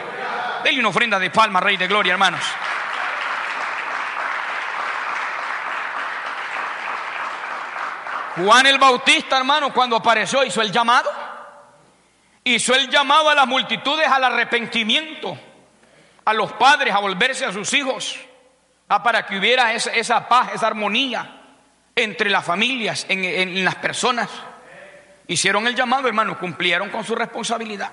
[0.64, 2.40] Denle una ofrenda de palma, Rey de Gloria, hermanos.
[8.37, 11.23] Juan el Bautista, hermano, cuando apareció, hizo el llamado.
[12.44, 15.38] Hizo el llamado a las multitudes al arrepentimiento,
[16.24, 18.18] a los padres a volverse a sus hijos,
[18.88, 21.40] a para que hubiera esa, paz, esa armonía
[21.96, 24.28] entre las familias, en, en las personas.
[25.26, 27.90] Hicieron el llamado, hermano, cumplieron con su responsabilidad.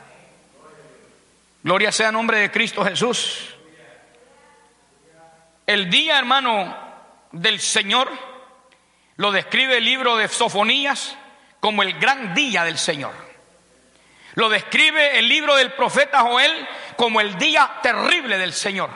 [1.63, 3.55] Gloria sea en nombre de Cristo Jesús.
[5.65, 6.75] El día, hermano,
[7.31, 8.09] del Señor
[9.15, 11.15] lo describe el libro de Sofonías
[11.61, 13.30] como el gran día del Señor.
[14.35, 18.89] Lo describe el libro del profeta Joel como el día terrible del Señor.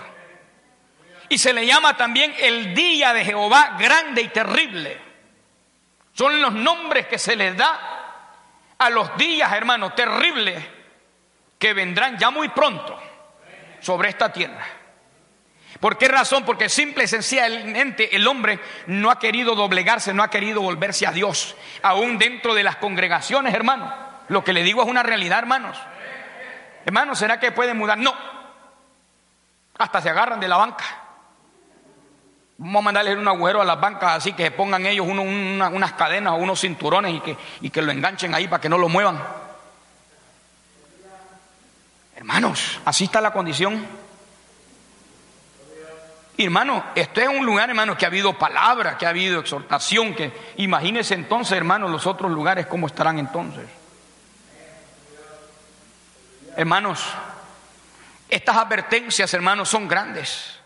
[1.27, 5.01] Y se le llama también el día de Jehová grande y terrible.
[6.13, 7.95] Son los nombres que se les da
[8.77, 10.63] a los días, hermanos, terribles
[11.57, 12.97] que vendrán ya muy pronto
[13.81, 14.65] sobre esta tierra.
[15.79, 16.45] ¿Por qué razón?
[16.45, 21.11] Porque simple y sencillamente el hombre no ha querido doblegarse, no ha querido volverse a
[21.11, 24.14] Dios, aún dentro de las congregaciones, hermano.
[24.29, 25.77] Lo que le digo es una realidad, hermanos.
[26.85, 27.97] Hermanos, ¿será que pueden mudar?
[27.97, 28.13] No.
[29.77, 30.85] Hasta se agarran de la banca.
[32.57, 36.33] Vamos a mandarles un agujero a las bancas así que se pongan ellos unas cadenas
[36.33, 39.21] o unos cinturones y que, y que lo enganchen ahí para que no lo muevan.
[42.15, 43.85] Hermanos, así está la condición
[46.43, 50.33] hermano, esto es un lugar, hermano, que ha habido palabra, que ha habido exhortación, que
[50.57, 53.65] imagínese entonces, hermano, los otros lugares cómo estarán entonces.
[56.55, 57.03] Hermanos,
[58.29, 60.59] estas advertencias, hermanos, son grandes.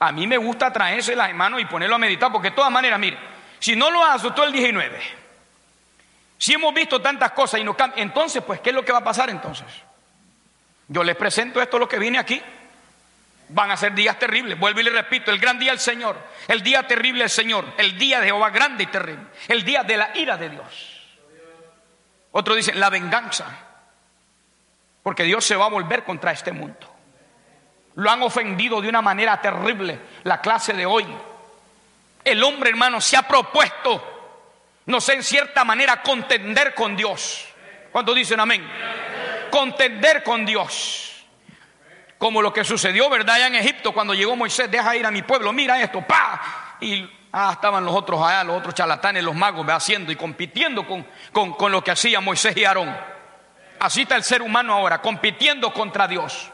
[0.00, 3.16] A mí me gusta traérselas, hermanos, y ponerlo a meditar, porque de todas maneras, mire,
[3.58, 5.00] si no lo asustó el 19,
[6.36, 8.98] si hemos visto tantas cosas y no cambian, entonces, pues, ¿qué es lo que va
[8.98, 9.66] a pasar entonces?
[10.88, 12.42] Yo les presento esto lo que vine aquí.
[13.48, 14.58] Van a ser días terribles.
[14.58, 17.96] Vuelvo y le repito, el gran día del Señor, el día terrible del Señor, el
[17.98, 20.93] día de Jehová grande y terrible, el día de la ira de Dios.
[22.36, 23.46] Otro dice, la venganza,
[25.02, 26.92] porque Dios se va a volver contra este mundo.
[27.94, 31.06] Lo han ofendido de una manera terrible la clase de hoy.
[32.24, 34.42] El hombre, hermano, se ha propuesto,
[34.86, 37.46] no sé, en cierta manera, contender con Dios.
[37.92, 38.68] ¿Cuántos dicen amén?
[39.54, 41.24] contender con Dios.
[42.18, 43.36] Como lo que sucedió, ¿verdad?
[43.36, 46.76] Allá en Egipto, cuando llegó Moisés, deja ir a mi pueblo, mira esto, pa.
[46.80, 51.04] Y ah, estaban los otros allá, los otros charlatanes, los magos, haciendo y compitiendo con,
[51.32, 52.96] con, con lo que hacía Moisés y Aarón.
[53.80, 56.50] Así está el ser humano ahora, compitiendo contra Dios.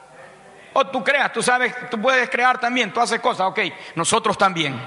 [0.72, 3.60] O tú creas, tú sabes, tú puedes crear también, tú haces cosas, ok,
[3.94, 4.80] nosotros también.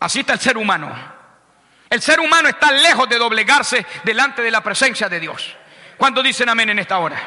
[0.00, 0.94] Así está el ser humano.
[1.88, 5.56] El ser humano está lejos de doblegarse delante de la presencia de Dios.
[5.96, 7.18] ¿Cuántos dicen amén en esta hora?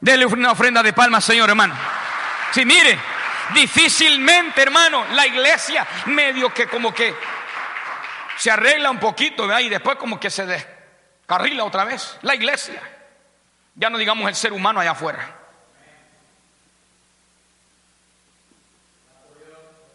[0.00, 1.74] Dele una ofrenda de palmas, Señor, hermano.
[2.52, 2.98] Si mire,
[3.52, 7.14] difícilmente, hermano, la iglesia medio que como que
[8.36, 9.58] se arregla un poquito.
[9.60, 12.18] Y después como que se descarrila otra vez.
[12.22, 12.80] La iglesia.
[13.74, 15.40] Ya no digamos el ser humano allá afuera.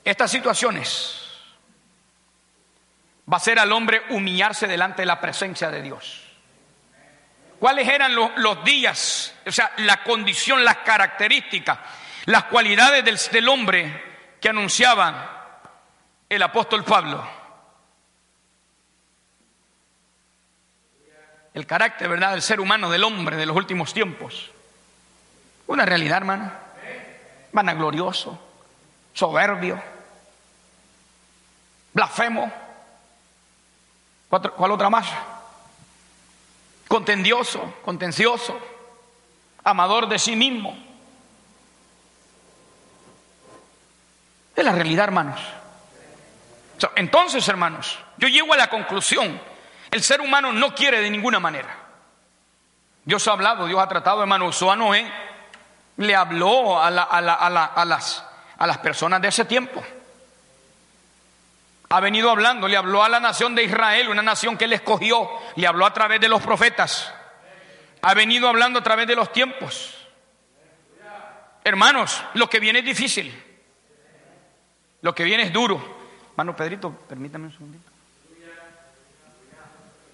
[0.03, 1.19] Estas situaciones
[3.31, 6.23] va a ser al hombre humillarse delante de la presencia de Dios.
[7.59, 9.35] ¿Cuáles eran los, días?
[9.45, 11.77] O sea, la condición, las características,
[12.29, 14.03] las cualidades del, hombre
[14.39, 15.61] que anunciaba
[16.29, 17.27] el apóstol Pablo.
[21.55, 24.51] El carácter, ¿verdad?, del ser humano, del hombre de los últimos tiempos.
[25.65, 26.51] Una realidad, hermano.
[27.51, 28.39] Vanaglorioso,
[29.11, 29.81] soberbio,
[31.93, 32.53] blasfemo.
[34.29, 35.07] ¿Cuál otra más?
[36.87, 38.59] contendioso, contencioso,
[39.63, 40.88] amador de sí mismo.
[44.63, 45.39] La realidad, hermanos.
[46.95, 49.39] Entonces, hermanos, yo llego a la conclusión,
[49.91, 51.75] el ser humano no quiere de ninguna manera.
[53.03, 55.09] Dios ha hablado, Dios ha tratado, hermano, usó a Noé,
[55.97, 58.23] le habló a, las,
[58.57, 59.83] a las personas de ese tiempo.
[61.89, 65.27] Ha venido hablando, le habló a la nación de Israel, una nación que él escogió,
[65.55, 67.11] le habló a través de los profetas.
[68.01, 69.95] Ha venido hablando a través de los tiempos.
[71.63, 73.48] Hermanos, lo que viene es difícil.
[75.01, 75.81] Lo que viene es duro.
[76.31, 77.91] Hermano Pedrito, permítame un segundito.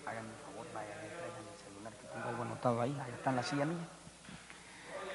[0.06, 2.98] Háganme un favor, el celular que tengo algo anotado ahí.
[3.04, 3.88] Ahí está en la silla mía.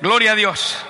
[0.00, 0.84] Gloria a Dios.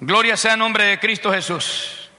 [0.00, 2.10] Gloria sea el nombre de Cristo Jesús.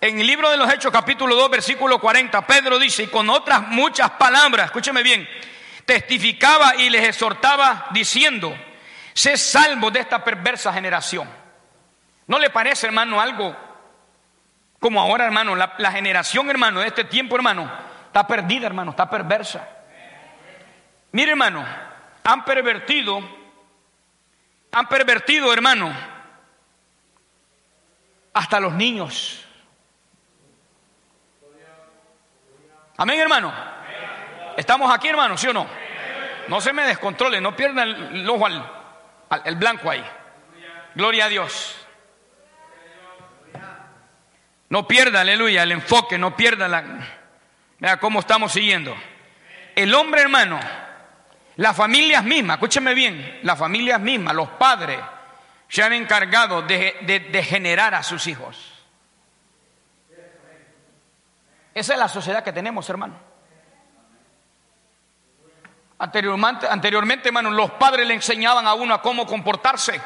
[0.00, 3.68] En el libro de los Hechos, capítulo 2, versículo 40, Pedro dice, y con otras
[3.68, 5.26] muchas palabras, escúcheme bien,
[5.86, 8.54] testificaba y les exhortaba diciendo,
[9.14, 11.43] sé salvo de esta perversa generación.
[12.26, 13.54] ¿No le parece, hermano, algo
[14.80, 15.54] como ahora, hermano?
[15.56, 17.70] La, generación, hermano, de este tiempo, hermano,
[18.06, 19.68] está perdida, hermano, está perversa.
[21.12, 21.64] Mire, hermano,
[22.24, 23.20] han pervertido,
[24.72, 25.94] han pervertido, hermano,
[28.32, 29.44] hasta los niños.
[32.96, 33.52] Amén, hermano.
[34.56, 35.36] ¿Estamos aquí, hermano?
[35.36, 35.66] ¿Sí o no?
[36.48, 38.70] No se me descontrole, no pierda el, ojo al,
[39.44, 40.04] el blanco ahí.
[40.94, 41.83] Gloria a Dios.
[44.68, 46.84] No pierda, aleluya, el enfoque, no pierda la...
[47.78, 48.96] Vea cómo estamos siguiendo.
[49.74, 50.58] El hombre, hermano,
[51.56, 55.00] las familias mismas, escúcheme bien, las familias mismas, los padres,
[55.68, 58.72] se han encargado de, generar a sus hijos.
[61.74, 63.18] Esa es la sociedad que tenemos, hermano.
[65.98, 70.00] Anteriormente, anteriormente, hermano, los padres le enseñaban a uno a cómo comportarse.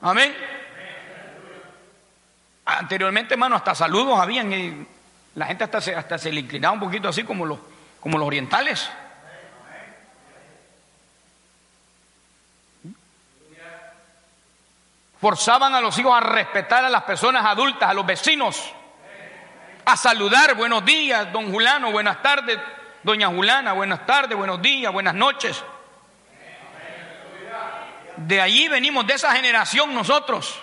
[0.00, 0.57] Amén.
[2.70, 4.86] Anteriormente, hermano, hasta saludos habían y
[5.36, 7.58] la gente hasta se, hasta se le inclinaba un poquito así como los,
[7.98, 8.90] como los orientales.
[15.18, 18.62] Forzaban a los hijos a respetar a las personas adultas, a los vecinos,
[19.86, 22.58] a saludar, buenos días, don Julano, buenas tardes,
[23.02, 25.64] doña Julana, buenas tardes, buenos días, buenas noches.
[28.18, 30.60] De allí venimos, de esa generación nosotros,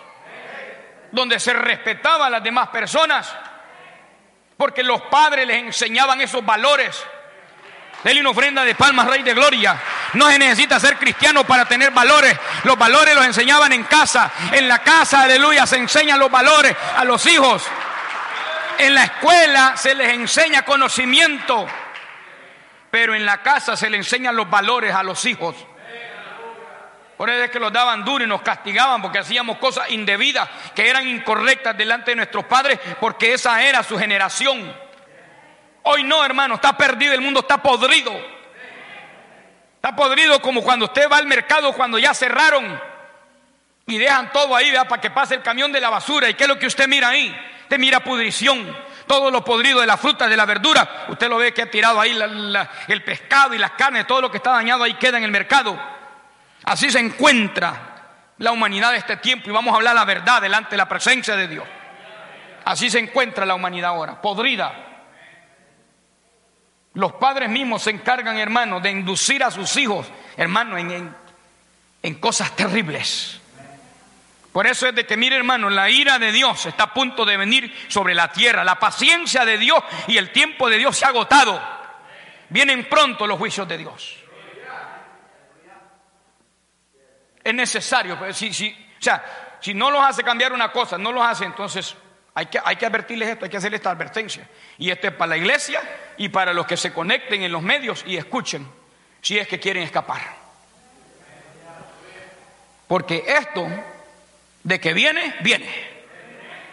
[1.16, 3.34] donde se respetaba a las demás personas,
[4.58, 7.04] porque los padres les enseñaban esos valores
[8.06, 9.82] Dele una ofrenda de palmas, Rey de Gloria.
[10.14, 12.38] No se necesita ser cristiano para tener valores.
[12.64, 14.32] Los valores los enseñaban en casa.
[14.52, 17.64] En la casa, aleluya, se enseñan los valores a los hijos.
[18.78, 21.66] En la escuela se les enseña conocimiento.
[22.92, 25.56] Pero en la casa se les enseñan los valores a los hijos.
[27.18, 30.90] Por eso es que los daban duro y nos castigaban porque hacíamos cosas indebidas que
[30.90, 34.74] eran incorrectas delante de nuestros padres porque esa era su generación.
[35.84, 38.12] Hoy no, hermano, está perdido, el mundo está podrido.
[39.76, 42.82] Está podrido como cuando usted va al mercado cuando ya cerraron
[43.86, 46.28] y dejan todo ahí para que pase el camión de la basura.
[46.28, 47.34] ¿Y qué es lo que usted mira ahí?
[47.62, 48.76] Usted mira pudrición,
[49.08, 51.06] todo lo podrido de la fruta, de la verdura.
[51.08, 52.18] Usted lo ve que ha tirado ahí
[52.88, 55.95] el pescado y las carnes, todo lo que está dañado ahí queda en el mercado.
[56.66, 57.96] Así se encuentra
[58.40, 61.36] la humanidad de este tiempo y vamos a hablar la verdad delante de la presencia
[61.36, 61.66] de Dios.
[62.66, 64.74] Así se encuentra la humanidad ahora, podrida.
[66.96, 71.16] Los padres mismos se encargan, hermano, de inducir a sus hijos, hermano, en,
[72.02, 73.40] en, cosas terribles.
[74.52, 77.38] Por eso es de que, mire hermano, la ira de Dios está a punto de
[77.38, 78.64] venir sobre la tierra.
[78.64, 81.62] La paciencia de Dios y el tiempo de Dios se ha agotado.
[82.50, 84.25] Vienen pronto los juicios de Dios.
[87.46, 89.24] Es necesario, pues, si, si, o sea,
[89.62, 91.96] si no los hace cambiar una cosa, no los hace, entonces
[92.34, 94.50] hay que, hay que advertirles esto, hay que hacer esta advertencia.
[94.80, 95.80] Y esto es para la iglesia
[96.18, 98.68] y para los que se conecten en los medios y escuchen
[99.22, 100.22] si es que quieren escapar.
[102.88, 103.68] Porque esto,
[104.64, 105.70] de que viene, viene.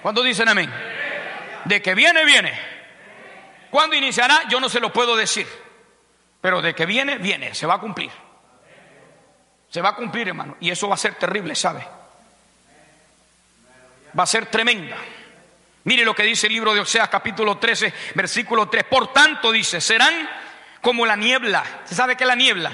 [0.01, 0.73] ¿Cuándo dicen amén?
[1.67, 2.59] De que viene, viene.
[3.71, 4.49] ¿Cuándo iniciará?
[4.49, 5.47] Yo no se lo puedo decir.
[6.41, 7.55] Pero de que viene, viene.
[7.55, 8.11] Se va a cumplir.
[9.73, 10.59] Se va a cumplir, hermano.
[10.61, 11.83] Y eso va a ser terrible, ¿sabe?
[14.17, 14.99] Va a ser tremenda.
[15.85, 18.85] Mire lo que dice el libro de Oseas capítulo 13, versículo 3.
[18.85, 20.29] Por tanto dice, serán
[20.83, 21.65] como la niebla.
[21.85, 22.71] ¿Se sabe qué es la niebla?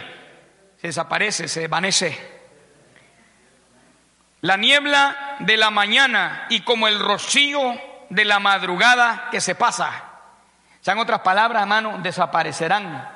[0.80, 2.38] Se desaparece, se desvanece.
[4.40, 7.80] La niebla de la mañana y como el rocío
[8.11, 10.03] de la madrugada que se pasa.
[10.80, 13.09] Sean otras palabras, hermano, desaparecerán.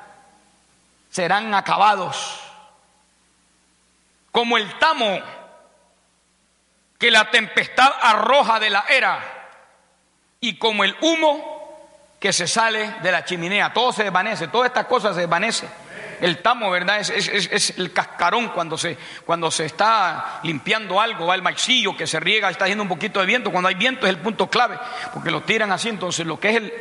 [1.09, 2.52] Serán acabados.
[4.33, 5.19] Como el tamo
[6.97, 9.19] que la tempestad arroja de la era
[10.39, 13.71] y como el humo que se sale de la chimenea.
[13.71, 15.67] Todo se desvanece, todas estas cosas se desvanece.
[16.19, 16.99] El tamo, ¿verdad?
[16.99, 22.19] Es, el cascarón cuando se, cuando se está limpiando algo, va el maicillo que se
[22.19, 23.51] riega, está haciendo un poquito de viento.
[23.51, 24.79] Cuando hay viento es el punto clave,
[25.13, 25.89] porque lo tiran así.
[25.89, 26.73] Entonces, lo que es el,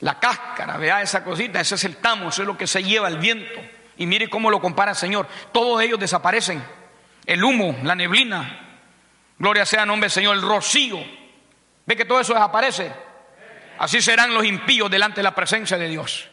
[0.00, 3.06] la cáscara, vea esa cosita, ese es el tamo, eso es lo que se lleva
[3.06, 3.75] el viento.
[3.96, 5.28] Y mire cómo lo compara el Señor.
[5.52, 6.62] Todos ellos desaparecen.
[7.24, 8.80] El humo, la neblina,
[9.38, 10.98] gloria sea nombre del Señor, el rocío.
[11.84, 12.92] ¿Ve que todo eso desaparece?
[13.78, 16.28] Así serán los impíos delante de la presencia de Dios.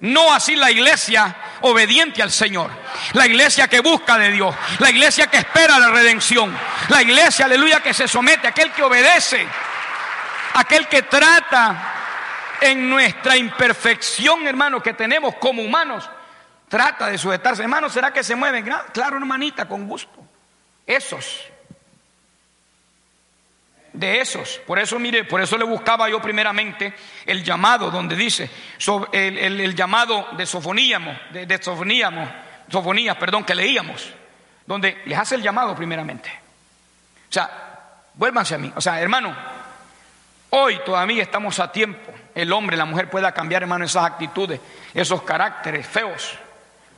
[0.00, 2.70] No así la iglesia obediente al Señor.
[3.12, 4.54] La iglesia que busca de Dios.
[4.78, 6.56] La iglesia que espera la redención.
[6.88, 8.48] La iglesia, aleluya, que se somete.
[8.48, 9.46] Aquel que obedece.
[10.54, 11.94] Aquel que trata
[12.62, 16.08] en nuestra imperfección, hermano, que tenemos como humanos.
[16.70, 17.62] Trata de sujetarse.
[17.62, 18.64] Hermano, ¿será que se mueven?
[18.92, 20.24] Claro, hermanita, con gusto.
[20.86, 21.50] Esos
[23.92, 24.60] de esos.
[24.66, 26.94] Por eso, mire, por eso le buscaba yo primeramente
[27.26, 28.48] el llamado, donde dice,
[29.12, 32.28] el, llamado de Sofoníamos, de, de Sofoníamos,
[32.68, 34.08] Sofonías, perdón, que leíamos,
[34.64, 36.30] donde les hace el llamado primeramente.
[37.28, 38.72] O sea, vuélvanse a mí.
[38.76, 39.36] O sea, hermano,
[40.50, 42.12] hoy todavía estamos a tiempo.
[42.34, 44.60] El hombre, la mujer pueda cambiar, hermano, esas actitudes,
[44.94, 46.38] esos caracteres feos.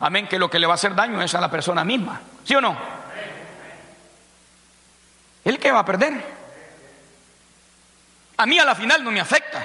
[0.03, 2.21] Amén, que lo que le va a hacer daño es a la persona misma.
[2.43, 2.77] ¿Sí o no?
[5.45, 6.43] ¿El que va a perder?
[8.37, 9.65] a mí a la final no me afecta.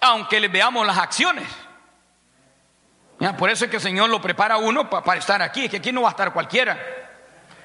[0.00, 1.46] Aunque le veamos las acciones.
[3.38, 5.66] por eso es que el Señor lo prepara a uno para, estar aquí.
[5.66, 6.76] Es que aquí no va a estar cualquiera.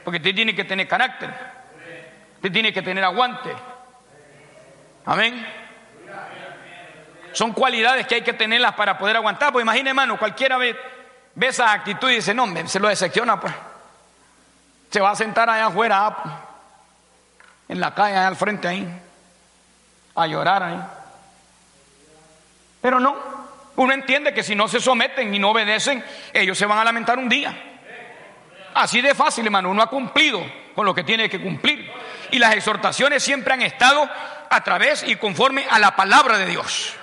[0.03, 1.33] Porque usted tiene que tener carácter.
[2.35, 3.55] Usted tiene que tener aguante.
[5.05, 5.64] Amén.
[7.35, 9.51] Son cualidades que hay que tenerlas para poder aguantar.
[9.51, 10.75] Pues imagine, hermano, cualquiera ve,
[11.35, 13.53] ve esa actitud y dice, no, se lo decepciona, pues.
[14.89, 16.35] Se va a sentar allá afuera, ah, pues,
[17.67, 19.01] en la calle, allá al frente ahí
[20.15, 20.79] a llorar ahí.
[22.81, 23.15] Pero no,
[23.75, 27.19] uno entiende que si no se someten y no obedecen, ellos se van a lamentar
[27.19, 27.53] un día.
[28.73, 30.41] Así de fácil, hermano, uno ha cumplido
[30.73, 31.91] con lo que tiene que cumplir.
[32.31, 34.09] Y las exhortaciones siempre han estado
[34.49, 36.95] a través y conforme a la palabra de Dios.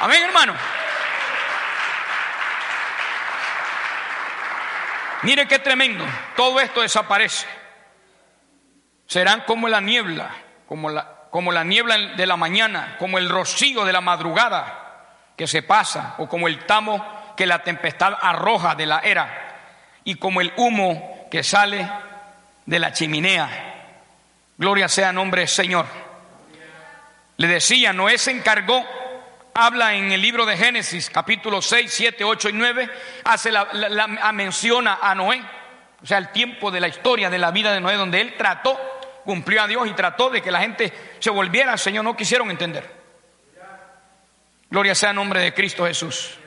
[0.00, 0.54] Amén, hermano.
[5.22, 6.04] Mire qué tremendo.
[6.36, 7.46] Todo esto desaparece.
[9.06, 10.30] Serán como la niebla,
[10.66, 14.84] como la, como la niebla de la mañana, como el rocío de la madrugada
[15.36, 19.56] que se pasa, o como el tamo que la tempestad arroja de la era,
[20.04, 21.88] y como el humo que sale
[22.66, 23.48] de la chimenea.
[24.56, 25.86] Gloria sea nombre del Señor.
[27.36, 28.84] Le decía, Noé se encargó,
[29.54, 32.90] habla en el libro de Génesis, capítulo 6, 7, 8 y 9,
[33.24, 35.42] hace la, la menciona a Noé,
[36.02, 38.78] o sea, el tiempo de la historia de la vida de Noé, donde él trató
[39.28, 42.50] cumplió a Dios y trató de que la gente se volviera al Señor, no quisieron
[42.50, 42.90] entender.
[44.70, 46.38] Gloria sea el nombre de Cristo Jesús.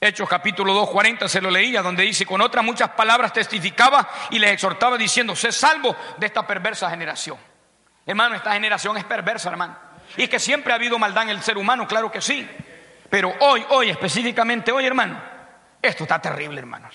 [0.00, 4.38] Hechos capítulo 2, 40 se lo leía, donde dice, con otras muchas palabras testificaba y
[4.38, 7.36] les exhortaba diciendo, sé salvo de esta perversa generación.
[8.06, 9.76] Hermano, esta generación es perversa, hermano.
[10.16, 12.48] Y que siempre ha habido maldad en el ser humano, claro que sí.
[13.08, 15.20] Pero hoy, hoy, específicamente hoy, hermano,
[15.82, 16.94] esto está terrible, hermanos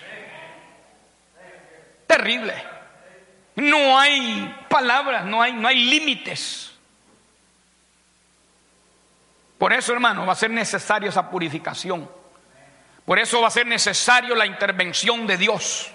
[2.15, 2.53] terrible.
[3.55, 6.71] No hay palabras, no hay, no hay límites.
[9.57, 12.09] Por eso, hermano, va a ser necesario esa purificación.
[13.05, 15.89] Por eso va a ser necesario la intervención de Dios.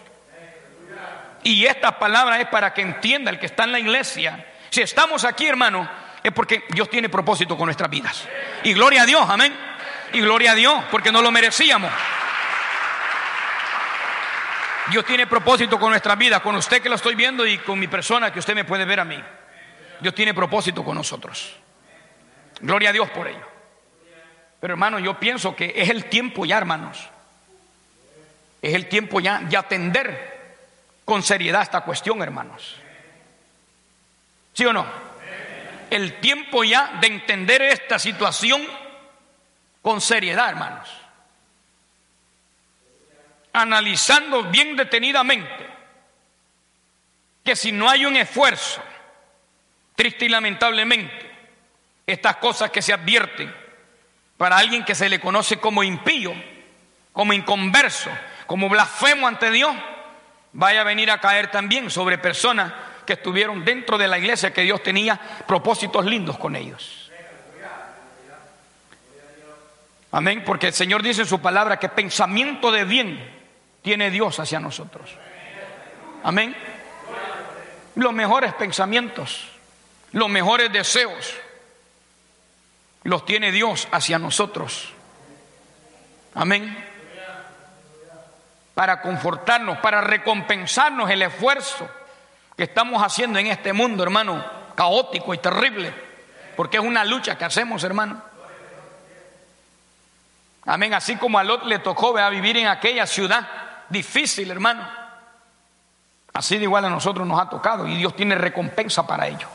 [1.42, 4.46] Y esta palabra es para que entienda el que está en la iglesia.
[4.70, 5.88] Si estamos aquí, hermano,
[6.22, 8.26] es porque Dios tiene propósito con nuestras vidas.
[8.62, 9.54] Y gloria a Dios, amén.
[10.12, 11.90] Y gloria a Dios, porque no lo merecíamos.
[14.90, 17.86] Dios tiene propósito con nuestra vida, con usted que lo estoy viendo y con mi
[17.86, 19.22] persona que usted me puede ver a mí.
[20.00, 21.56] Dios tiene propósito con nosotros.
[22.60, 23.46] Gloria a Dios por ello.
[24.60, 27.08] Pero hermano, yo pienso que es el tiempo ya, hermanos.
[28.60, 30.40] Es el tiempo ya de atender
[31.04, 32.76] con seriedad esta cuestión, hermanos.
[34.60, 34.86] ¿Sí o no?
[35.88, 38.60] El tiempo ya de entender esta situación
[39.80, 40.86] con seriedad, hermanos
[43.52, 45.66] analizando bien detenidamente
[47.42, 48.82] que si no hay un esfuerzo,
[49.96, 51.30] triste y lamentablemente,
[52.06, 53.52] estas cosas que se advierten
[54.36, 56.34] para alguien que se le conoce como impío,
[57.14, 58.10] como inconverso,
[58.46, 59.74] como blasfemo ante Dios,
[60.52, 64.62] vaya a venir a caer también sobre personas que estuvieron dentro de la iglesia, que
[64.62, 67.10] Dios tenía propósitos lindos con ellos.
[70.12, 73.20] Amén, porque el Señor dice en su palabra que pensamiento de bien
[73.82, 75.10] tiene Dios hacia nosotros.
[76.22, 76.54] Amén.
[77.96, 79.48] Los mejores pensamientos.
[80.12, 81.34] Los mejores deseos
[83.02, 84.92] los tiene Dios hacia nosotros.
[86.36, 86.78] Amén.
[88.72, 91.90] Para confortarnos, para recompensarnos el esfuerzo
[92.60, 94.44] que estamos haciendo en este mundo, hermano,
[94.74, 95.94] caótico y terrible,
[96.54, 98.20] porque es una lucha que hacemos, hermano.
[100.66, 103.48] Amén, así como a Lot le tocó vivir en aquella ciudad
[103.88, 104.86] difícil, hermano.
[106.34, 109.48] Así de igual a nosotros nos ha tocado y Dios tiene recompensa para ello.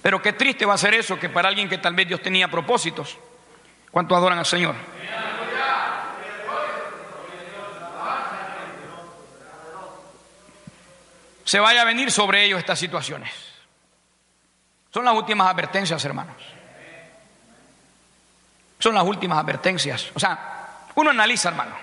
[0.00, 2.48] Pero qué triste va a ser eso que para alguien que tal vez Dios tenía
[2.48, 3.18] propósitos.
[3.90, 4.74] ¿Cuánto adoran al Señor?
[11.46, 13.32] Se vaya a venir sobre ellos estas situaciones.
[14.92, 16.36] Son las últimas advertencias, hermanos.
[18.80, 20.10] Son las últimas advertencias.
[20.14, 21.76] O sea, uno analiza, hermano.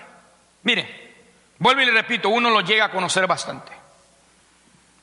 [0.64, 1.14] Mire,
[1.58, 3.72] vuelvo y le repito, uno lo llega a conocer bastante.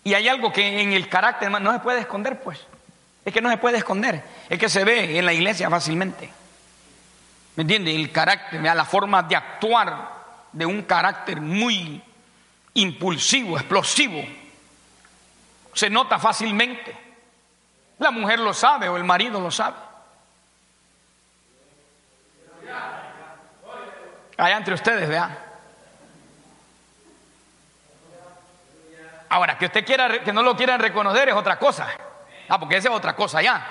[0.03, 2.59] Y hay algo que en el carácter, hermano, no se puede esconder, pues.
[3.25, 4.23] Es que no se puede esconder.
[4.47, 6.31] Es que se ve en la iglesia fácilmente.
[7.55, 7.95] ¿Me entiende?
[7.95, 11.99] El carácter, la forma de actuar de un carácter muy
[12.75, 14.23] impulsivo, explosivo.
[15.73, 16.95] Se nota fácilmente.
[17.99, 19.77] La mujer lo sabe o el marido lo sabe.
[24.37, 25.37] Allá entre ustedes, vean.
[29.29, 31.87] Ahora, que usted quiera, que no lo quieran reconocer es otra cosa.
[32.49, 33.65] Ah, porque esa es otra cosa ya.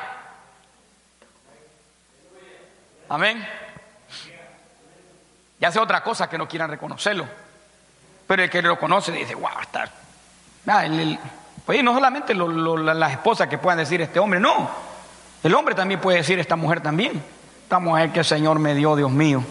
[3.08, 3.46] Amén.
[5.58, 7.28] Ya es otra cosa que no quieran reconocerlo.
[8.26, 9.90] Pero el que lo conoce dice, wow, está.
[10.66, 10.86] Ah,
[11.70, 14.68] pues no solamente las esposas que puedan decir este hombre, no.
[15.40, 17.22] El hombre también puede decir esta mujer también.
[17.62, 19.44] Esta mujer que el Señor me dio, Dios mío.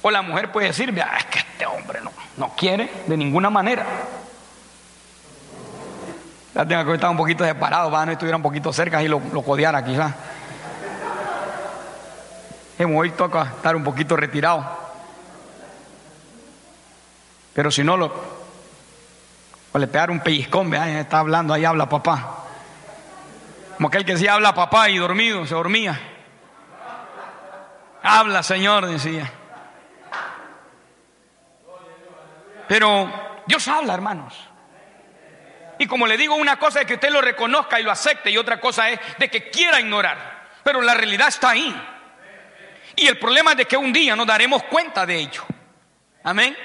[0.00, 3.84] O la mujer puede decir, es que este hombre no, no quiere de ninguna manera.
[6.54, 9.20] Ya tengo que estar un poquito separado, para no estuviera un poquito cerca y lo,
[9.30, 10.14] lo codeara quizás.
[12.78, 14.81] Hoy toca estar un poquito retirado.
[17.54, 18.12] Pero si no, lo,
[19.72, 22.44] o le pegar un pellizcón, vea, está hablando, ahí habla papá.
[23.76, 25.98] Como aquel que decía habla papá y dormido, se dormía.
[28.02, 29.30] Habla, Señor, decía.
[32.68, 33.10] Pero
[33.46, 34.34] Dios habla, hermanos.
[35.78, 38.38] Y como le digo, una cosa es que usted lo reconozca y lo acepte y
[38.38, 40.42] otra cosa es de que quiera ignorar.
[40.62, 41.74] Pero la realidad está ahí.
[42.96, 45.42] Y el problema es de que un día nos daremos cuenta de ello.
[46.22, 46.56] Amén.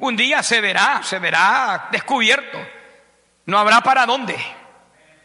[0.00, 2.58] Un día se verá, se verá descubierto.
[3.46, 4.36] No habrá para dónde.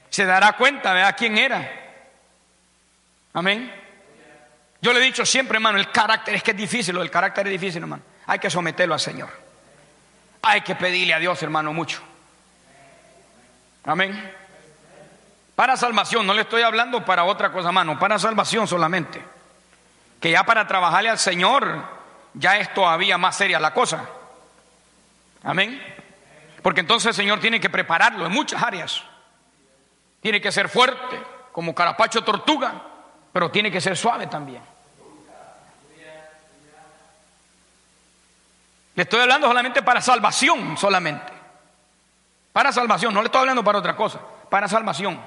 [0.10, 1.70] Se dará cuenta, de quién era.
[3.34, 3.74] Amén.
[4.82, 7.52] Yo le he dicho siempre, hermano, el carácter es que es difícil, el carácter es
[7.54, 8.04] difícil, hermano.
[8.28, 9.30] Hay que someterlo al Señor.
[10.42, 12.02] Hay que pedirle a Dios, hermano, mucho.
[13.86, 14.32] Amén.
[15.56, 19.24] Para salvación, no le estoy hablando para otra cosa, hermano, para salvación solamente.
[20.20, 21.84] Que ya para trabajarle al Señor,
[22.34, 24.06] ya es todavía más seria la cosa.
[25.44, 25.82] Amén.
[26.62, 29.04] Porque entonces el Señor tiene que prepararlo en muchas áreas.
[30.22, 31.22] Tiene que ser fuerte,
[31.52, 32.82] como carapacho tortuga,
[33.32, 34.62] pero tiene que ser suave también.
[38.96, 41.34] Le estoy hablando solamente para salvación, solamente.
[42.54, 44.20] Para salvación, no le estoy hablando para otra cosa,
[44.50, 45.20] para salvación.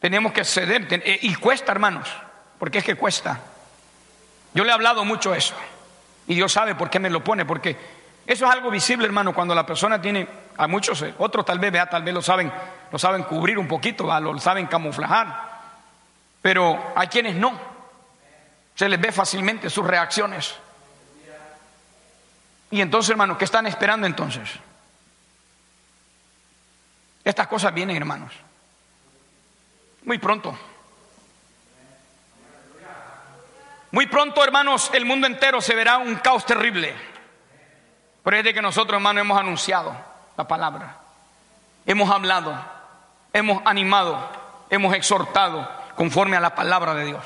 [0.00, 2.08] Tenemos que ceder, eh, y cuesta, hermanos,
[2.58, 3.40] porque es que cuesta.
[4.52, 5.54] Yo le he hablado mucho eso,
[6.26, 7.76] y Dios sabe por qué me lo pone, porque
[8.26, 11.70] eso es algo visible, hermano, cuando la persona tiene, a muchos, eh, otros tal vez,
[11.70, 12.50] vea, tal vez lo saben,
[12.90, 15.50] lo saben cubrir un poquito, lo saben camuflajar,
[16.40, 17.74] pero hay quienes no.
[18.74, 20.54] Se les ve fácilmente sus reacciones.
[22.70, 24.50] Y entonces, hermanos, ¿qué están esperando entonces?
[27.22, 28.32] Estas cosas vienen, hermanos.
[30.04, 30.58] Muy pronto.
[33.92, 37.13] Muy pronto, hermanos, el mundo entero se verá un caos terrible.
[38.24, 39.94] Pero es de que nosotros, hermanos, hemos anunciado
[40.36, 40.96] la palabra.
[41.86, 42.58] Hemos hablado,
[43.32, 44.18] hemos animado,
[44.70, 47.24] hemos exhortado conforme a la palabra de Dios.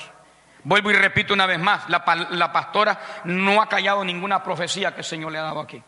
[0.64, 5.06] Vuelvo y repito una vez más, la, pastora no ha callado ninguna profecía que el
[5.06, 5.80] Señor le ha dado aquí.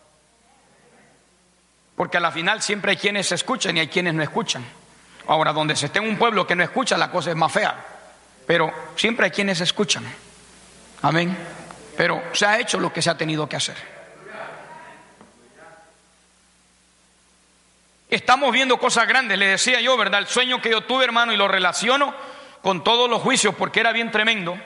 [1.96, 4.64] Porque a la final siempre hay quienes escuchan y hay quienes no escuchan.
[5.26, 7.74] Ahora, donde se esté en un pueblo que no escucha, la cosa es más fea.
[8.46, 10.04] Pero siempre hay quienes escuchan.
[11.02, 11.36] Amén.
[11.96, 13.99] Pero se ha hecho lo que se ha tenido que hacer.
[18.10, 20.18] Estamos viendo cosas grandes, le decía yo, ¿verdad?
[20.18, 22.12] El sueño que yo tuve, hermano, y lo relaciono
[22.60, 24.58] con todos los juicios porque era bien tremendo.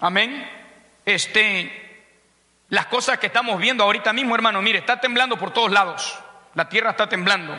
[0.00, 0.48] Amén.
[1.04, 2.04] Este,
[2.68, 6.16] Las cosas que estamos viendo ahorita mismo, hermano, mire, está temblando por todos lados.
[6.54, 7.52] La tierra está temblando.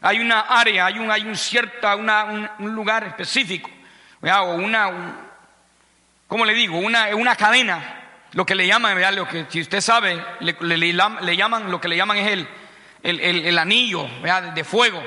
[0.00, 3.70] Hay una área, hay un, hay un cierta, un, lugar específico,
[4.22, 4.90] o una,
[6.26, 6.78] ¿cómo le digo?
[6.78, 8.02] Una, una cadena,
[8.32, 12.18] lo que le llaman, lo que si usted sabe, le, llaman, lo que le llaman
[12.18, 12.48] es el,
[13.06, 14.08] el, anillo
[14.54, 15.02] de fuego.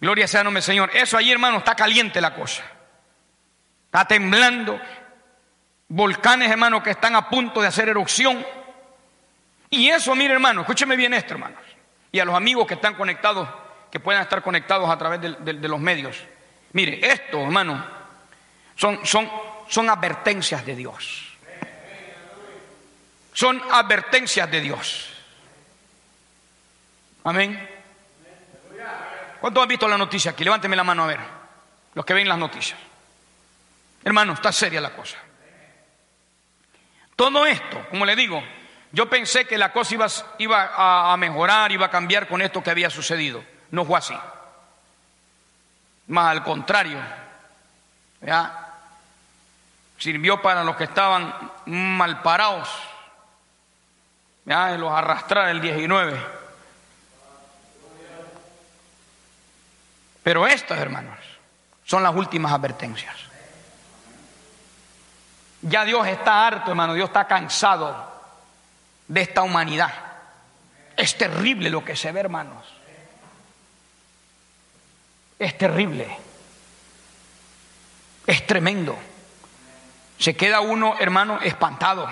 [0.00, 0.90] Gloria sea el nombre Señor.
[0.94, 2.62] Eso ahí, hermano, está caliente la cosa.
[3.86, 4.80] Está temblando.
[5.88, 8.44] Volcanes, hermano, que están a punto de hacer erupción.
[9.70, 11.60] Y eso, mire, hermano, escúcheme bien esto, hermanos.
[12.12, 13.48] Y a los amigos que están conectados,
[13.90, 16.16] que puedan estar conectados a través de, los medios.
[16.72, 17.84] Mire, esto, hermano,
[18.76, 19.28] son, son,
[19.68, 21.36] son advertencias de Dios.
[23.32, 25.17] Son advertencias de Dios.
[27.28, 27.68] Amén.
[29.38, 30.44] ¿Cuántos han visto la noticia aquí?
[30.44, 31.20] Levánteme la mano a ver.
[31.92, 32.78] Los que ven las noticias.
[34.02, 35.18] Hermano, está seria la cosa.
[37.14, 38.42] Todo esto, como le digo,
[38.92, 39.94] yo pensé que la cosa
[40.38, 43.44] iba, a, mejorar, iba a cambiar con esto que había sucedido.
[43.72, 44.14] No fue así.
[46.06, 46.98] Más al contrario,
[49.98, 52.70] sirvió para los que estaban mal parados,
[54.46, 54.70] ¿ya?
[54.78, 56.37] los arrastrar el 19.
[60.28, 61.18] Pero estas, hermanos,
[61.86, 63.16] son las últimas advertencias.
[65.62, 67.96] Ya Dios está harto, hermano, Dios está cansado
[69.06, 69.90] de esta humanidad.
[70.94, 72.62] Es terrible lo que se ve, hermanos.
[75.38, 76.14] Es terrible.
[78.26, 78.98] Es tremendo.
[80.18, 82.06] Se queda uno, hermano, espantado.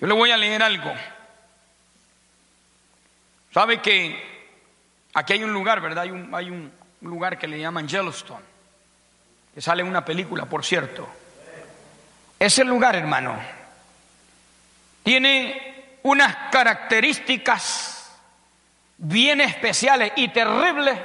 [0.00, 0.92] Yo le voy a leer algo.
[3.52, 4.37] ¿Sabe que
[5.14, 6.04] aquí hay un lugar, verdad?
[6.04, 8.44] Hay un, hay un lugar que le llaman Yellowstone,
[9.54, 11.08] que sale en una película, por cierto.
[12.38, 13.36] Ese lugar, hermano,
[15.02, 18.10] tiene unas características
[18.98, 20.98] bien especiales y terribles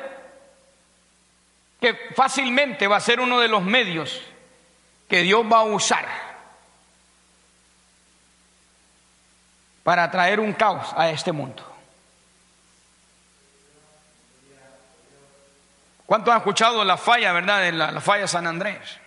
[1.80, 4.22] que fácilmente va a ser uno de los medios
[5.10, 6.06] que Dios va a usar
[9.84, 11.73] para traer un caos a este mundo.
[16.06, 19.00] ¿Cuántos han escuchado la falla, verdad, de la, la falla San Andrés?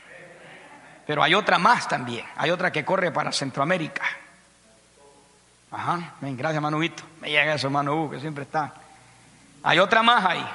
[1.06, 4.02] Pero hay otra más también, hay otra que corre para Centroamérica.
[5.70, 7.02] Ajá, gracias Manuito.
[7.20, 8.72] Me llega eso, Manu, que siempre está.
[9.62, 10.46] Hay otra más ahí.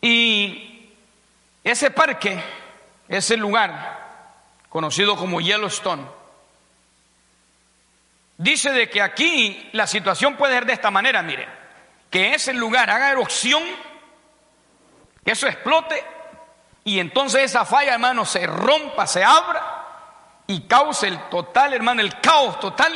[0.00, 0.90] Y
[1.62, 2.42] ese parque,
[3.08, 4.00] ese lugar,
[4.68, 6.04] conocido como Yellowstone,
[8.36, 11.48] dice de que aquí la situación puede ser de esta manera, miren,
[12.12, 13.64] que ese lugar haga erupción,
[15.24, 16.04] que eso explote,
[16.84, 22.20] y entonces esa falla, hermano, se rompa, se abra, y cause el total, hermano, el
[22.20, 22.92] caos total,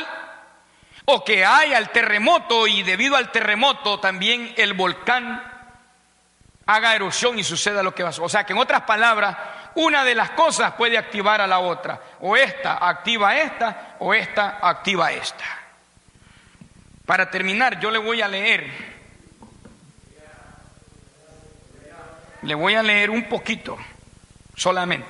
[1.05, 5.41] o que haya el terremoto y debido al terremoto también el volcán
[6.67, 9.35] haga erupción y suceda lo que a O sea que en otras palabras,
[9.75, 11.99] una de las cosas puede activar a la otra.
[12.19, 15.45] O esta activa esta, o esta activa esta.
[17.05, 18.96] Para terminar, yo le voy a leer.
[22.47, 23.77] Le voy a leer un poquito
[24.55, 25.05] solamente.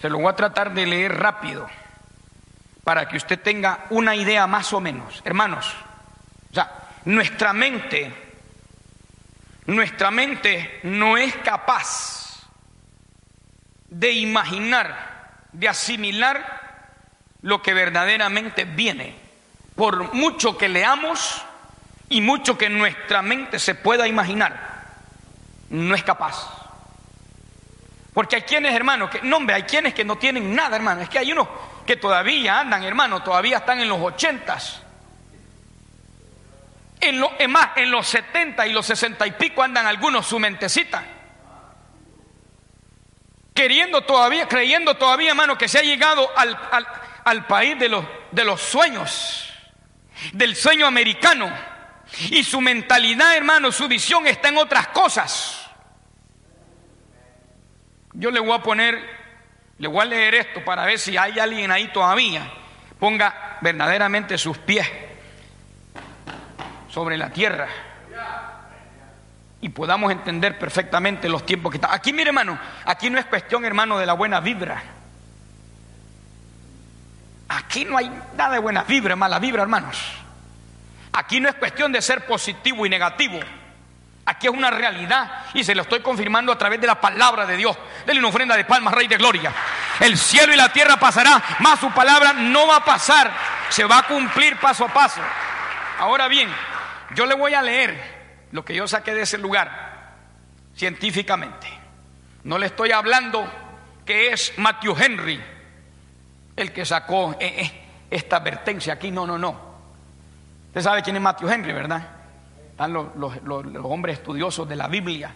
[0.00, 1.68] Se lo voy a tratar de leer rápido
[2.82, 5.20] para que usted tenga una idea más o menos.
[5.22, 5.70] Hermanos,
[6.50, 8.10] o sea, nuestra mente,
[9.66, 12.48] nuestra mente no es capaz
[13.88, 16.88] de imaginar, de asimilar
[17.42, 19.14] lo que verdaderamente viene.
[19.76, 21.44] Por mucho que leamos
[22.12, 24.84] y mucho que nuestra mente se pueda imaginar,
[25.70, 26.62] no es capaz.
[28.12, 31.00] Porque hay quienes, hermano, que, no hay quienes que no tienen nada, hermano.
[31.00, 31.48] Es que hay unos
[31.86, 34.82] que todavía andan, hermano, todavía están en los ochentas.
[37.00, 41.02] En lo, más, en los setenta y los sesenta y pico andan algunos su mentecita.
[43.54, 46.58] Queriendo todavía, creyendo todavía, hermano, que se ha llegado al,
[47.24, 49.50] al país de los, de los sueños,
[50.34, 51.71] del sueño americano.
[52.30, 55.66] Y su mentalidad, hermano, su visión está en otras cosas.
[58.12, 59.02] Yo le voy a poner,
[59.78, 62.52] le voy a leer esto para ver si hay alguien ahí todavía.
[62.98, 64.88] Ponga verdaderamente sus pies
[66.88, 67.68] sobre la tierra
[69.62, 71.92] y podamos entender perfectamente los tiempos que están.
[71.92, 74.82] Aquí, mire, hermano, aquí no es cuestión, hermano, de la buena vibra.
[77.48, 80.21] Aquí no hay nada de buena vibra, mala vibra, hermanos.
[81.12, 83.38] Aquí no es cuestión de ser positivo y negativo.
[84.24, 87.56] Aquí es una realidad y se lo estoy confirmando a través de la palabra de
[87.56, 87.76] Dios.
[88.06, 89.52] Denle una ofrenda de palmas, Rey de Gloria.
[90.00, 93.30] El cielo y la tierra pasará, más su palabra no va a pasar.
[93.68, 95.20] Se va a cumplir paso a paso.
[95.98, 96.48] Ahora bien,
[97.14, 100.14] yo le voy a leer lo que yo saqué de ese lugar
[100.76, 101.68] científicamente.
[102.44, 103.50] No le estoy hablando
[104.04, 105.42] que es Matthew Henry
[106.56, 109.10] el que sacó eh, eh, esta advertencia aquí.
[109.10, 109.71] No, no, no.
[110.72, 112.02] Usted sabe quién es Matthew Henry, ¿verdad?
[112.70, 113.10] Están los,
[113.82, 115.34] hombres estudiosos de la Biblia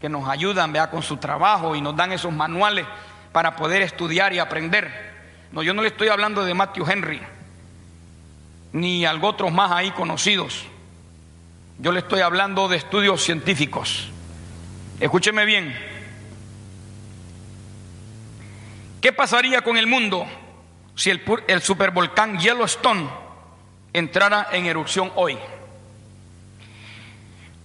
[0.00, 0.92] que nos ayudan ¿verdad?
[0.92, 2.86] con su trabajo y nos dan esos manuales
[3.32, 4.88] para poder estudiar y aprender.
[5.50, 7.20] No, yo no le estoy hablando de Matthew Henry,
[8.72, 10.64] ni algo otros más ahí conocidos.
[11.80, 14.08] Yo le estoy hablando de estudios científicos.
[15.00, 15.76] Escúcheme bien.
[19.00, 20.26] ¿Qué pasaría con el mundo
[20.94, 23.19] si el, el supervolcán Yellowstone
[23.92, 25.38] entrara en erupción hoy?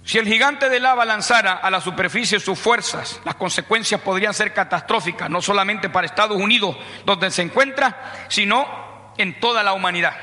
[0.05, 4.53] Si el gigante de lava lanzara a la superficie sus fuerzas, las consecuencias podrían ser
[4.53, 8.67] catastróficas, no solamente para Estados Unidos, donde se encuentra, sino
[9.17, 10.15] en toda la humanidad.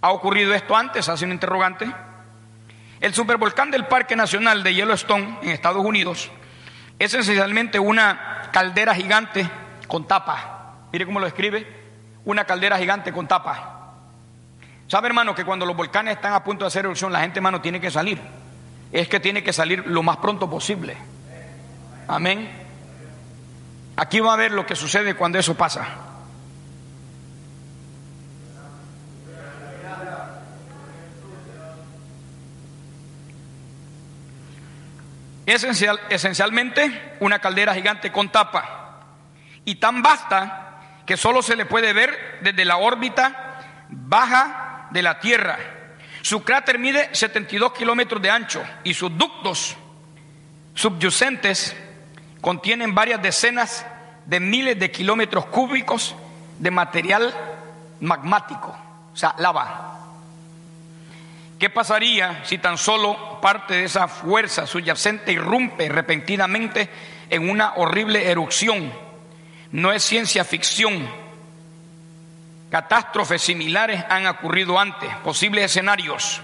[0.00, 1.08] ¿Ha ocurrido esto antes?
[1.08, 1.88] Hace un interrogante.
[3.00, 6.30] El supervolcán del Parque Nacional de Yellowstone, en Estados Unidos,
[6.98, 9.48] es esencialmente una caldera gigante
[9.86, 10.88] con tapa.
[10.92, 11.66] Mire cómo lo escribe,
[12.24, 13.75] una caldera gigante con tapa.
[14.88, 17.60] ¿Sabe, hermano, que cuando los volcanes están a punto de hacer erupción, la gente, hermano,
[17.60, 18.20] tiene que salir?
[18.92, 20.96] Es que tiene que salir lo más pronto posible.
[22.06, 22.48] Amén.
[23.96, 25.86] Aquí va a ver lo que sucede cuando eso pasa.
[35.46, 39.04] Esencial, esencialmente una caldera gigante con tapa
[39.64, 45.18] y tan vasta que solo se le puede ver desde la órbita baja de la
[45.20, 45.58] Tierra.
[46.22, 49.76] Su cráter mide 72 kilómetros de ancho y sus ductos
[50.74, 51.76] subyacentes
[52.40, 53.86] contienen varias decenas
[54.24, 56.14] de miles de kilómetros cúbicos
[56.58, 57.34] de material
[58.00, 58.76] magmático,
[59.12, 59.92] o sea, lava.
[61.58, 66.90] ¿Qué pasaría si tan solo parte de esa fuerza subyacente irrumpe repentinamente
[67.30, 68.92] en una horrible erupción?
[69.72, 71.08] No es ciencia ficción.
[72.76, 76.42] Catástrofes similares han ocurrido antes, posibles escenarios.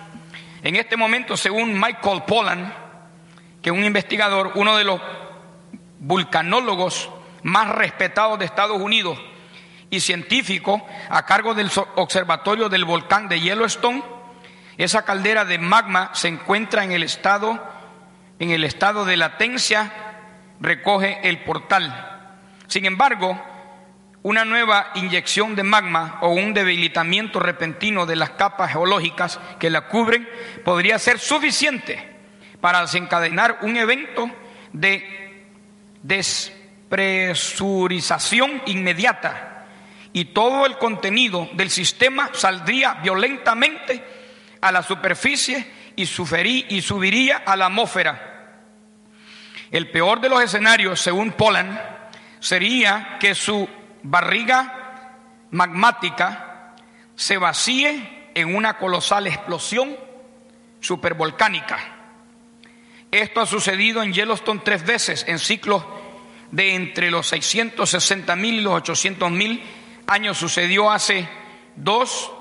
[0.62, 2.72] En este momento, según Michael Pollan,
[3.60, 4.98] que es un investigador, uno de los
[5.98, 7.10] vulcanólogos
[7.42, 9.18] más respetados de Estados Unidos
[9.90, 14.02] y científico a cargo del Observatorio del Volcán de Yellowstone,
[14.78, 17.62] esa caldera de magma se encuentra en el estado,
[18.38, 19.92] en el estado de latencia,
[20.62, 22.32] recoge el portal.
[22.68, 23.38] Sin embargo,
[24.22, 29.88] una nueva inyección de magma o un debilitamiento repentino de las capas geológicas que la
[29.88, 30.26] cubren
[30.64, 32.10] podría ser suficiente
[32.60, 34.30] para desencadenar un evento
[34.72, 35.44] de
[36.02, 39.66] despresurización inmediata
[40.12, 44.04] y todo el contenido del sistema saldría violentamente
[44.60, 45.66] a la superficie
[45.96, 48.28] y, y subiría a la atmósfera.
[49.70, 51.80] El peor de los escenarios, según Poland,
[52.38, 53.66] sería que su
[54.02, 55.16] barriga
[55.50, 56.74] magmática
[57.14, 59.96] se vacíe en una colosal explosión
[60.80, 61.78] supervolcánica.
[63.10, 65.84] Esto ha sucedido en Yellowstone tres veces en ciclos
[66.50, 69.62] de entre los 660 mil y los 800 mil
[70.06, 70.38] años.
[70.38, 71.28] Sucedió hace
[71.76, 72.32] dos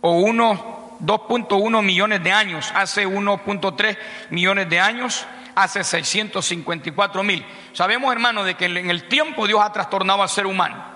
[0.00, 3.98] o uno 2.1 millones de años, hace 1.3
[4.30, 7.44] millones de años, hace 654 mil.
[7.72, 10.91] Sabemos, hermano, de que en el tiempo Dios ha trastornado al ser humano.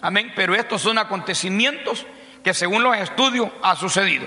[0.00, 0.32] Amén.
[0.34, 2.06] Pero estos son acontecimientos
[2.42, 4.26] que según los estudios ha sucedido.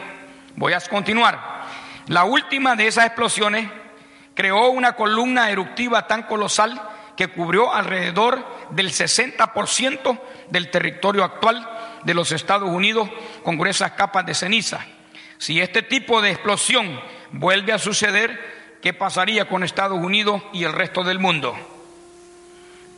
[0.56, 1.66] Voy a continuar.
[2.08, 3.70] La última de esas explosiones
[4.34, 6.82] creó una columna eruptiva tan colosal
[7.16, 11.70] que cubrió alrededor del 60% del territorio actual
[12.04, 13.10] de los Estados Unidos
[13.44, 14.86] con gruesas capas de ceniza.
[15.38, 17.00] Si este tipo de explosión
[17.32, 21.79] vuelve a suceder, ¿qué pasaría con Estados Unidos y el resto del mundo?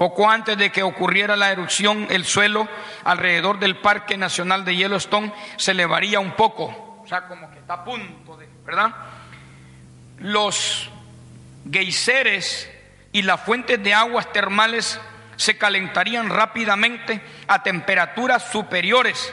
[0.02, 2.68] Poco antes de que ocurriera la erupción, el suelo
[3.04, 7.76] alrededor del Parque Nacional de Yellowstone se elevaría un poco, o sea, como que está
[7.76, 8.96] a punto de, ¿verdad?
[10.18, 10.90] Los
[11.72, 12.68] geyseres
[13.12, 15.00] y las fuentes de aguas termales
[15.36, 19.32] se calentarían rápidamente a temperaturas superiores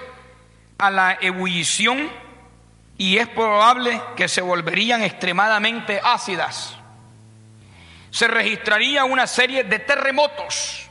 [0.76, 2.10] a la ebullición
[2.98, 6.76] y es probable que se volverían extremadamente ácidas.
[8.10, 10.88] Se registraría una serie de terremotos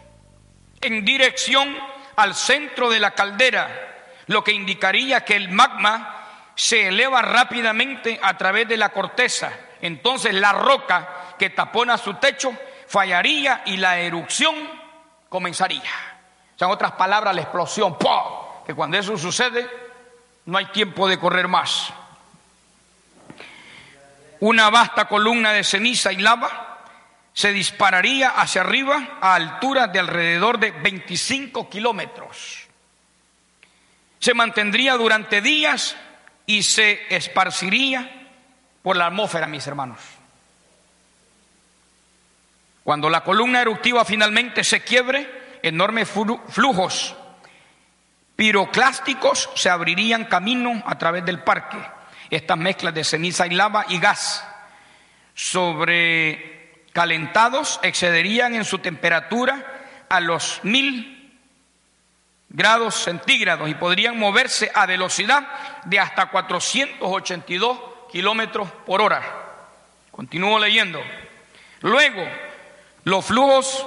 [0.81, 1.75] en dirección
[2.15, 3.95] al centro de la caldera,
[4.27, 9.51] lo que indicaría que el magma se eleva rápidamente a través de la corteza,
[9.81, 12.51] entonces la roca que tapona su techo
[12.87, 14.55] fallaría y la erupción
[15.29, 15.81] comenzaría.
[16.55, 18.09] O sea, en otras palabras, la explosión, ¡pum!
[18.65, 19.69] que cuando eso sucede,
[20.45, 21.93] no hay tiempo de correr más.
[24.39, 26.66] Una vasta columna de ceniza y lava
[27.37, 32.65] se dispararía hacia arriba a altura de alrededor de 25 kilómetros.
[34.17, 35.95] Se mantendría durante días
[36.47, 38.09] y se esparciría
[38.81, 39.99] por la atmósfera, mis hermanos.
[42.83, 47.15] Cuando la columna eruptiva finalmente se quiebre, enormes flujos
[48.35, 51.77] piroclásticos se abrirían camino a través del parque.
[52.31, 54.43] Estas mezclas de ceniza y lava y gas
[56.97, 59.63] sobrecalentados excederían en su temperatura
[60.09, 61.31] a los mil
[62.49, 65.47] grados centígrados y podrían moverse a velocidad
[65.85, 67.79] de hasta 482
[68.11, 69.21] kilómetros por hora.
[70.09, 70.99] Continúo leyendo.
[71.81, 72.27] Luego,
[73.03, 73.85] los flujos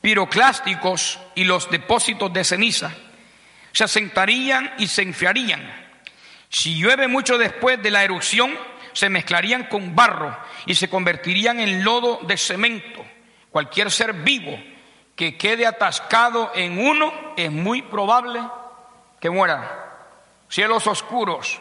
[0.00, 2.90] piroclásticos y los depósitos de ceniza
[3.70, 5.62] se asentarían y se enfriarían.
[6.48, 8.58] Si llueve mucho después de la erupción,
[8.94, 10.34] se mezclarían con barro
[10.64, 13.04] y se convertirían en lodo de cemento.
[13.50, 14.58] Cualquier ser vivo
[15.14, 18.40] que quede atascado en uno es muy probable
[19.20, 20.08] que muera.
[20.48, 21.60] Cielos oscuros,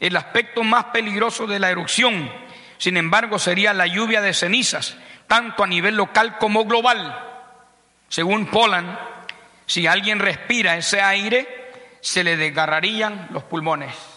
[0.00, 2.30] el aspecto más peligroso de la erupción,
[2.78, 4.96] sin embargo, sería la lluvia de cenizas,
[5.26, 7.18] tanto a nivel local como global.
[8.08, 8.98] Según Poland,
[9.66, 14.13] si alguien respira ese aire, se le desgarrarían los pulmones.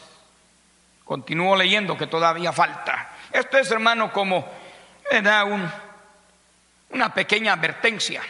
[1.07, 3.11] Continúo leyendo que todavía falta.
[3.31, 4.45] Esto es, hermano, como
[5.23, 5.71] da un,
[6.89, 8.21] una pequeña advertencia.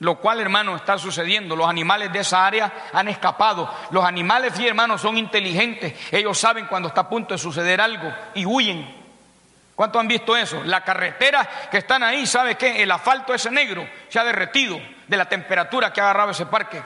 [0.00, 1.56] Lo cual, hermano, está sucediendo.
[1.56, 3.74] Los animales de esa área han escapado.
[3.90, 5.94] Los animales, sí, hermano, son inteligentes.
[6.12, 9.00] Ellos saben cuando está a punto de suceder algo y huyen.
[9.74, 10.62] ¿Cuántos han visto eso?
[10.64, 12.82] La carretera que están ahí, ¿sabe qué?
[12.82, 16.82] El asfalto ese negro se ha derretido de la temperatura que ha agarrado ese parque.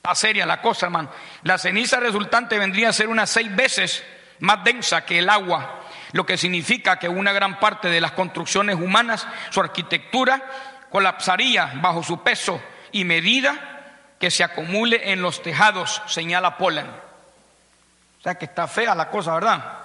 [0.00, 1.10] Está seria la cosa, hermano.
[1.42, 4.02] La ceniza resultante vendría a ser unas seis veces
[4.38, 5.82] más densa que el agua,
[6.12, 10.42] lo que significa que una gran parte de las construcciones humanas, su arquitectura,
[10.88, 16.86] colapsaría bajo su peso y medida que se acumule en los tejados, señala Polen.
[16.86, 19.80] O sea que está fea la cosa, ¿verdad?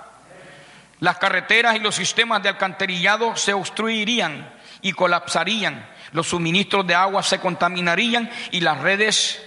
[1.02, 4.50] Las carreteras y los sistemas de alcantarillado se obstruirían
[4.82, 9.46] y colapsarían, los suministros de agua se contaminarían y las redes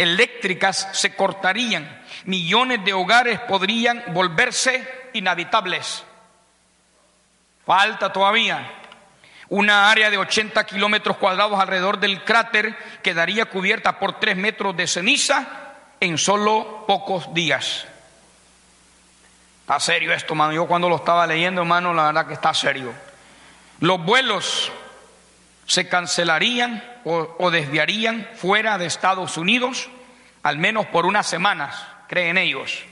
[0.00, 6.04] eléctricas se cortarían, millones de hogares podrían volverse inhabitables.
[7.66, 8.76] Falta todavía.
[9.50, 14.86] Una área de 80 kilómetros cuadrados alrededor del cráter quedaría cubierta por 3 metros de
[14.86, 15.46] ceniza
[16.00, 17.86] en solo pocos días.
[19.60, 20.54] Está serio esto, hermano.
[20.54, 22.94] Yo cuando lo estaba leyendo, hermano, la verdad que está serio.
[23.80, 24.72] Los vuelos
[25.66, 29.88] se cancelarían o, desviarían fuera de Estados Unidos,
[30.42, 32.84] al menos por unas semanas, creen ellos.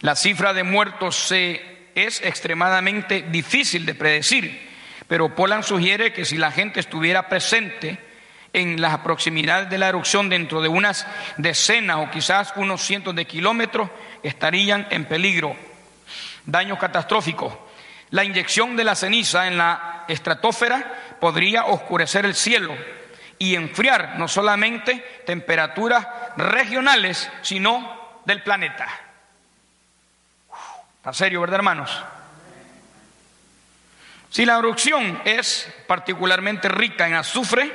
[0.00, 4.72] La cifra de muertos se, es extremadamente difícil de predecir
[5.12, 7.98] pero Polan sugiere que si la gente estuviera presente
[8.54, 13.26] en las proximidades de la erupción dentro de unas decenas o quizás unos cientos de
[13.26, 13.90] kilómetros,
[14.22, 15.54] estarían en peligro.
[16.46, 17.52] Daños catastróficos.
[18.08, 22.74] La inyección de la ceniza en la estratosfera podría oscurecer el cielo
[23.38, 26.04] y enfriar no solamente temperaturas
[26.36, 28.88] regionales, sino del planeta.
[30.96, 32.02] Está serio, ¿verdad, hermanos?
[34.30, 37.72] Si la erupción es particularmente rica en azufre,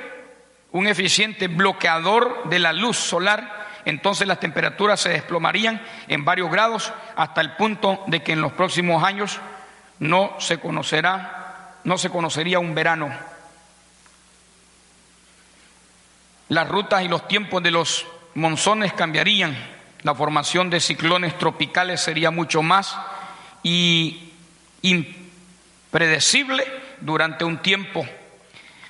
[0.74, 6.92] un eficiente bloqueador de la luz solar, entonces las temperaturas se desplomarían en varios grados
[7.16, 9.40] hasta el punto de que en los próximos años
[10.00, 13.37] no se conocerá, no se conocería un verano.
[16.50, 19.56] Las rutas y los tiempos de los monzones cambiarían,
[20.04, 22.98] la formación de ciclones tropicales sería mucho más
[23.64, 24.32] y
[25.92, 26.66] predecible
[27.02, 28.06] durante un tiempo.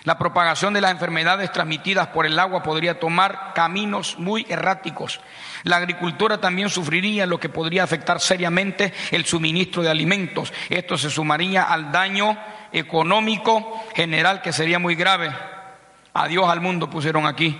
[0.03, 5.20] La propagación de las enfermedades transmitidas por el agua podría tomar caminos muy erráticos.
[5.64, 10.53] La agricultura también sufriría, lo que podría afectar seriamente el suministro de alimentos.
[10.70, 12.38] Esto se sumaría al daño
[12.72, 15.57] económico general que sería muy grave.
[16.18, 17.59] Adiós al mundo pusieron aquí.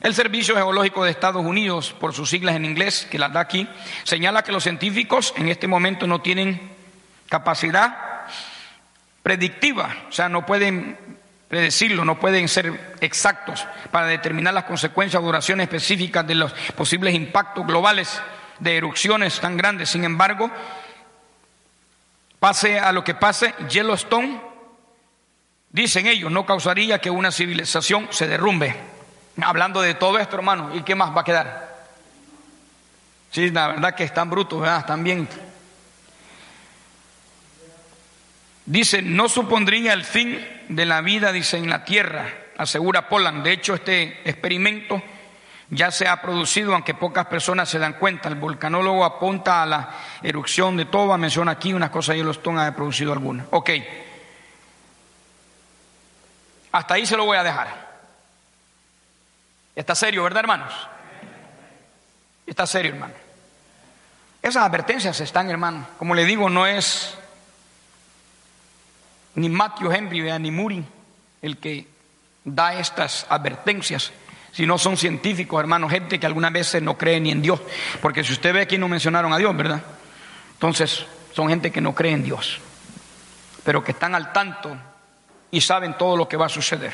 [0.00, 3.68] El Servicio Geológico de Estados Unidos, por sus siglas en inglés, que las da aquí,
[4.04, 6.72] señala que los científicos en este momento no tienen
[7.28, 8.26] capacidad
[9.22, 10.96] predictiva, o sea, no pueden
[11.48, 17.14] predecirlo, no pueden ser exactos para determinar las consecuencias o duraciones específicas de los posibles
[17.14, 18.20] impactos globales
[18.60, 19.88] de erupciones tan grandes.
[19.88, 20.50] Sin embargo,
[22.38, 24.40] Pase a lo que pase, Yellowstone,
[25.70, 28.74] dicen ellos, no causaría que una civilización se derrumbe.
[29.42, 31.86] Hablando de todo esto, hermano, ¿y qué más va a quedar?
[33.30, 34.80] Sí, la verdad que están brutos, ¿verdad?
[34.80, 35.28] Están bien.
[38.64, 43.44] Dice, no supondría el fin de la vida, dice, en la tierra, asegura Poland.
[43.44, 45.02] De hecho, este experimento
[45.70, 48.28] ya se ha producido, aunque pocas personas se dan cuenta.
[48.28, 49.90] El volcanólogo apunta a la
[50.22, 53.46] erupción de Toba, menciona aquí unas cosas y Yellowstone ha producido algunas.
[53.50, 53.70] Ok.
[56.76, 57.68] Hasta ahí se lo voy a dejar.
[59.74, 60.74] Está serio, ¿verdad, hermanos?
[62.46, 63.14] Está serio, hermano.
[64.42, 65.86] Esas advertencias están, hermano.
[65.96, 67.16] Como le digo, no es
[69.36, 70.84] ni Matthew Henry ni Muri
[71.40, 71.88] el que
[72.44, 74.12] da estas advertencias
[74.52, 77.58] si no son científicos, hermanos, gente que algunas veces no cree ni en Dios.
[78.02, 79.82] Porque si usted ve aquí no mencionaron a Dios, ¿verdad?
[80.52, 82.60] Entonces, son gente que no cree en Dios,
[83.64, 84.76] pero que están al tanto
[85.56, 86.92] y saben todo lo que va a suceder.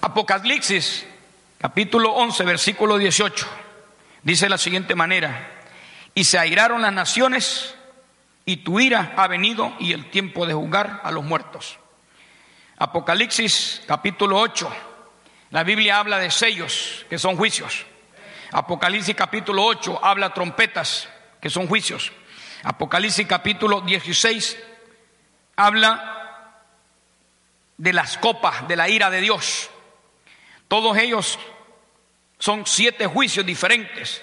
[0.00, 1.06] Apocalipsis,
[1.56, 3.46] capítulo 11, versículo 18,
[4.24, 5.52] dice de la siguiente manera,
[6.16, 7.76] y se airaron las naciones
[8.44, 11.78] y tu ira ha venido y el tiempo de juzgar a los muertos.
[12.76, 14.68] Apocalipsis capítulo 8,
[15.50, 17.86] la Biblia habla de sellos, que son juicios.
[18.50, 21.08] Apocalipsis capítulo 8 habla trompetas,
[21.40, 22.10] que son juicios.
[22.64, 24.58] Apocalipsis capítulo 16
[25.54, 26.19] habla
[27.80, 29.70] de las copas de la ira de Dios.
[30.68, 31.38] Todos ellos
[32.38, 34.22] son siete juicios diferentes.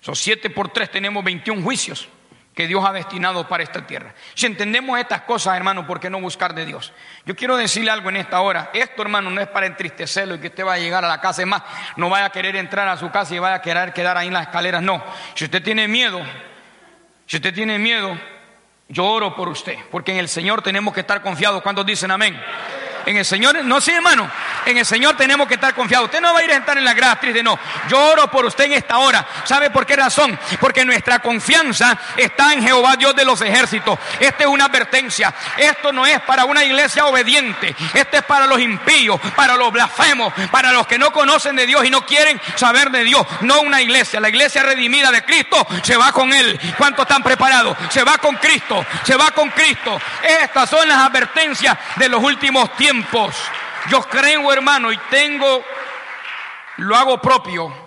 [0.00, 2.08] Son siete por tres, tenemos 21 juicios
[2.54, 4.14] que Dios ha destinado para esta tierra.
[4.32, 6.94] Si entendemos estas cosas, hermano, ¿por qué no buscar de Dios?
[7.26, 8.70] Yo quiero decirle algo en esta hora.
[8.72, 11.42] Esto, hermano, no es para entristecerlo y que usted vaya a llegar a la casa.
[11.42, 11.62] Es más,
[11.96, 14.32] no vaya a querer entrar a su casa y vaya a querer quedar ahí en
[14.32, 14.82] las escaleras.
[14.82, 15.04] No.
[15.34, 16.22] Si usted tiene miedo,
[17.26, 18.18] si usted tiene miedo,
[18.88, 19.76] yo oro por usted.
[19.90, 21.62] Porque en el Señor tenemos que estar confiados.
[21.62, 22.40] ¿Cuántos dicen amén?
[23.06, 24.28] En el Señor, no sí, hermano,
[24.64, 26.06] en el Señor tenemos que estar confiados.
[26.06, 27.56] Usted no va a ir a estar en la gradas triste, no.
[27.88, 29.24] Yo oro por usted en esta hora.
[29.44, 30.36] ¿Sabe por qué razón?
[30.58, 33.96] Porque nuestra confianza está en Jehová, Dios de los ejércitos.
[34.18, 35.32] Esta es una advertencia.
[35.56, 37.76] Esto no es para una iglesia obediente.
[37.94, 41.84] Esto es para los impíos, para los blasfemos, para los que no conocen de Dios
[41.84, 43.24] y no quieren saber de Dios.
[43.42, 44.18] No una iglesia.
[44.18, 46.58] La iglesia redimida de Cristo se va con Él.
[46.76, 47.76] ¿Cuántos están preparados?
[47.88, 48.84] Se va con Cristo.
[49.04, 49.96] Se va con Cristo.
[50.42, 52.95] Estas son las advertencias de los últimos tiempos.
[53.88, 55.64] Yo creo, hermano, y tengo,
[56.78, 57.86] lo hago propio.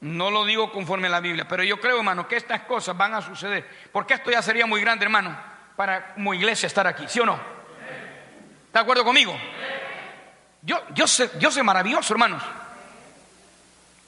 [0.00, 3.14] No lo digo conforme a la Biblia, pero yo creo, hermano, que estas cosas van
[3.14, 3.66] a suceder.
[3.92, 5.36] Porque esto ya sería muy grande, hermano,
[5.74, 7.34] para como iglesia estar aquí, ¿sí o no?
[8.66, 9.38] ¿Está de acuerdo conmigo?
[10.60, 12.42] Dios, Dios, Dios es maravilloso, hermanos.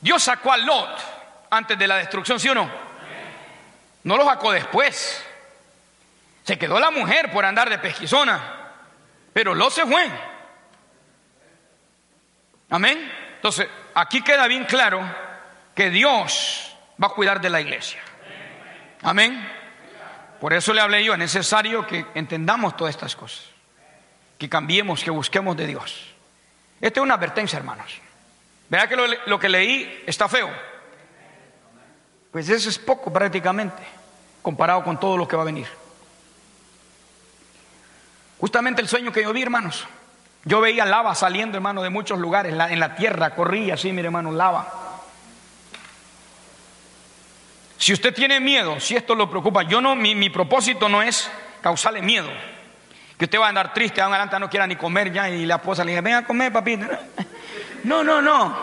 [0.01, 0.99] Dios sacó a Lot
[1.51, 2.70] antes de la destrucción, ¿sí o no?
[4.05, 5.24] No lo sacó después.
[6.45, 8.57] Se quedó la mujer por andar de pesquisona.
[9.39, 10.05] Pero Lot se fue.
[12.70, 13.09] Amén.
[13.36, 15.01] Entonces, aquí queda bien claro
[15.76, 18.01] que Dios va a cuidar de la iglesia.
[19.01, 19.49] Amén.
[20.41, 23.45] Por eso le hablé yo, es necesario que entendamos todas estas cosas,
[24.39, 26.12] que cambiemos, que busquemos de Dios.
[26.80, 27.93] Esta es una advertencia, hermanos.
[28.68, 30.51] ¿Verdad que lo, lo que leí está feo?
[32.32, 33.84] Pues eso es poco prácticamente,
[34.43, 35.68] comparado con todo lo que va a venir.
[38.39, 39.86] Justamente el sueño que yo vi, hermanos.
[40.45, 42.53] Yo veía lava saliendo, hermano, de muchos lugares.
[42.53, 44.89] en la tierra corría así, mire, hermano, lava.
[47.78, 51.30] Si usted tiene miedo, si esto lo preocupa, yo no, mi, propósito no es
[51.61, 52.28] causarle miedo.
[53.16, 55.84] Que usted va a andar triste, adelante no quiera ni comer ya y la esposa
[55.84, 56.86] le dice, venga a comer, papito.
[57.84, 58.57] No, no, no.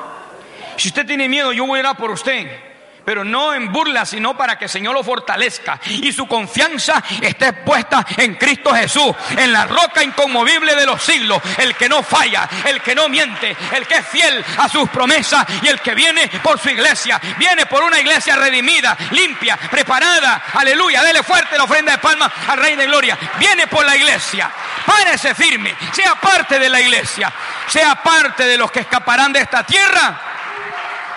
[0.76, 2.75] Si usted tiene miedo, yo voy a ir por usted
[3.06, 7.53] pero no en burla, sino para que el Señor lo fortalezca y su confianza esté
[7.53, 12.49] puesta en Cristo Jesús, en la roca inconmovible de los siglos, el que no falla,
[12.66, 16.28] el que no miente, el que es fiel a sus promesas y el que viene
[16.41, 21.91] por su iglesia, viene por una iglesia redimida, limpia, preparada, aleluya, dele fuerte la ofrenda
[21.91, 24.51] de palma al Rey de Gloria, viene por la iglesia,
[24.86, 27.32] párese firme, sea parte de la iglesia,
[27.68, 30.35] sea parte de los que escaparán de esta tierra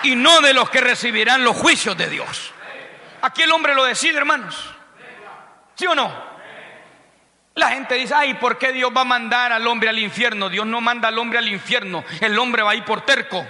[0.03, 2.53] y no de los que recibirán los juicios de Dios.
[3.21, 4.73] Aquí el hombre lo decide, hermanos.
[5.75, 6.29] ¿Sí o no?
[7.55, 10.49] La gente dice, ay, ¿por qué Dios va a mandar al hombre al infierno?
[10.49, 13.45] Dios no manda al hombre al infierno, el hombre va a ir por terco.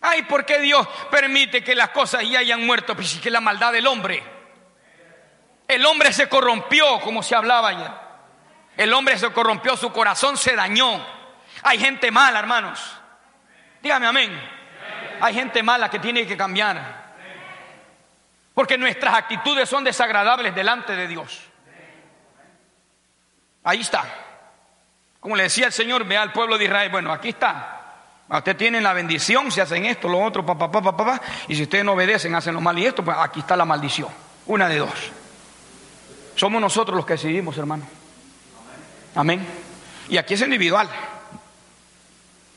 [0.00, 2.94] Ay, ¿por qué Dios permite que las cosas ya hayan muerto?
[2.94, 4.22] Pues es que la maldad del hombre.
[5.66, 7.90] El hombre se corrompió, como se hablaba ayer.
[8.76, 11.06] El hombre se corrompió, su corazón se dañó.
[11.62, 12.98] Hay gente mala, hermanos.
[13.84, 14.40] Dígame amén.
[15.20, 17.04] Hay gente mala que tiene que cambiar.
[18.54, 21.42] Porque nuestras actitudes son desagradables delante de Dios.
[23.62, 24.04] Ahí está.
[25.20, 27.82] Como le decía el Señor, ve al pueblo de Israel, bueno, aquí está.
[28.28, 31.84] Ustedes tienen la bendición, si hacen esto, lo otro, papá, papá, papá, y si ustedes
[31.84, 34.08] no obedecen, hacen lo mal y esto, pues aquí está la maldición.
[34.46, 35.12] Una de dos.
[36.36, 37.86] Somos nosotros los que decidimos, hermano.
[39.14, 39.46] Amén.
[40.08, 40.88] Y aquí es individual.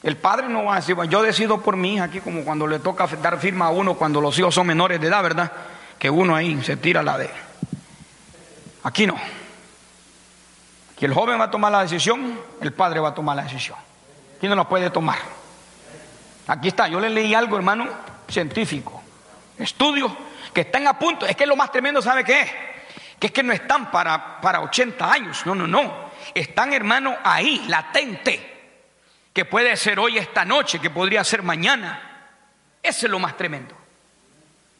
[0.07, 2.65] El padre no va a decir, bueno, yo decido por mi hija aquí, como cuando
[2.65, 5.51] le toca dar firma a uno cuando los hijos son menores de edad, ¿verdad?
[5.99, 7.29] Que uno ahí se tira la de.
[8.83, 9.17] Aquí no.
[10.93, 13.77] Aquí el joven va a tomar la decisión, el padre va a tomar la decisión.
[14.39, 15.17] ¿Quién no la puede tomar?
[16.47, 17.85] Aquí está, yo le leí algo, hermano,
[18.29, 19.01] científico.
[19.57, 20.09] Estudios
[20.53, 21.25] que están a punto.
[21.25, 22.51] Es que lo más tremendo, ¿sabe qué es?
[23.19, 25.45] Que es que no están para, para 80 años.
[25.45, 26.11] No, no, no.
[26.33, 28.56] Están, hermano, ahí, latente.
[29.37, 32.01] Que puede ser hoy, esta noche, que podría ser mañana.
[32.81, 33.77] Ese es lo más tremendo.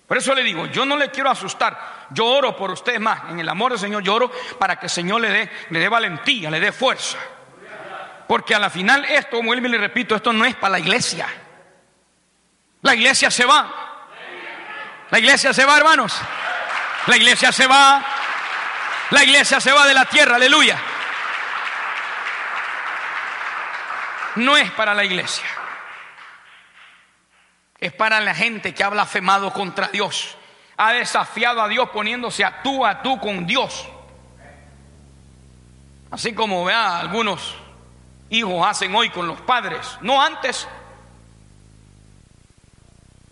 [0.07, 2.07] Por eso le digo, yo no le quiero asustar.
[2.09, 3.29] Yo oro por ustedes más.
[3.29, 5.87] En el amor del Señor, yo oro para que el Señor le dé, le dé
[5.87, 7.19] valentía, le dé fuerza.
[8.27, 11.27] Porque a la final esto, él me le repito, esto no es para la iglesia.
[12.81, 14.07] La iglesia se va.
[15.11, 16.19] La iglesia se va, hermanos.
[17.05, 18.03] La iglesia se va.
[19.11, 20.81] La iglesia se va de la tierra, aleluya.
[24.37, 25.45] No es para la iglesia.
[27.79, 30.35] Es para la gente que ha blasfemado contra Dios.
[30.77, 33.87] Ha desafiado a Dios poniéndose a tú a tú con Dios.
[36.11, 37.55] Así como vea algunos
[38.29, 39.97] hijos hacen hoy con los padres.
[40.01, 40.67] No antes,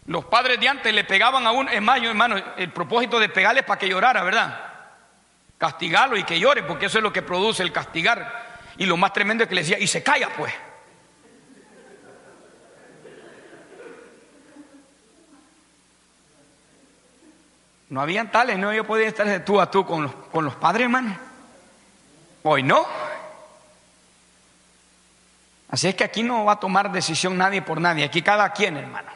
[0.07, 3.65] los padres de antes le pegaban a un, es hermano, el propósito de pegarle es
[3.65, 4.59] para que llorara, ¿verdad?
[5.57, 8.43] Castigarlo y que llore, porque eso es lo que produce el castigar.
[8.77, 10.53] Y lo más tremendo es que le decía, y se calla pues.
[17.89, 20.55] No habían tales, no yo podía estar de tú a tú con los, con los
[20.55, 21.17] padres, hermano.
[22.43, 22.85] Hoy no.
[25.69, 28.77] Así es que aquí no va a tomar decisión nadie por nadie, aquí cada quien,
[28.77, 29.11] hermano.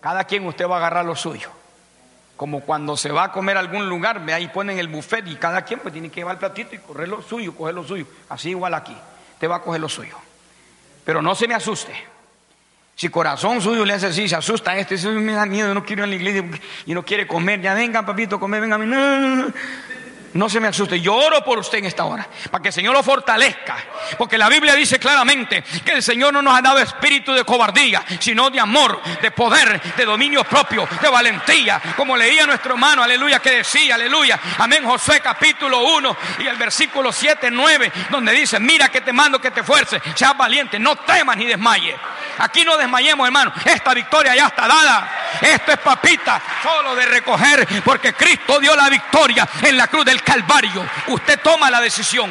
[0.00, 1.50] Cada quien usted va a agarrar lo suyo.
[2.36, 5.36] Como cuando se va a comer a algún lugar, ve ahí ponen el buffet y
[5.36, 8.06] cada quien pues tiene que llevar el platito y correr lo suyo, coger lo suyo.
[8.28, 8.96] Así igual aquí.
[9.34, 10.16] Usted va a coger lo suyo.
[11.04, 11.92] Pero no se me asuste.
[12.98, 16.04] Si corazón suyo le hace así, se asusta este, me da miedo, no quiero ir
[16.04, 16.44] a la iglesia
[16.84, 18.90] y no quiere comer, ya vengan papito, comer, vengan a mí.
[18.90, 19.52] no,
[20.34, 22.94] no se me asuste, yo oro por usted en esta hora, para que el Señor
[22.94, 23.76] lo fortalezca.
[24.16, 28.04] Porque la Biblia dice claramente que el Señor no nos ha dado espíritu de cobardía,
[28.18, 31.80] sino de amor, de poder, de dominio propio, de valentía.
[31.96, 37.12] Como leía nuestro hermano, aleluya, que decía, aleluya, amén, Josué capítulo 1 y el versículo
[37.12, 41.36] 7, 9, donde dice, mira que te mando que te fuerces, seas valiente, no temas
[41.36, 41.96] ni desmayes.
[42.38, 45.10] Aquí no desmayemos, hermano, esta victoria ya está dada.
[45.40, 50.17] Esto es papita, solo de recoger, porque Cristo dio la victoria en la cruz del
[50.22, 50.84] Calvario.
[51.08, 52.30] Usted toma la decisión.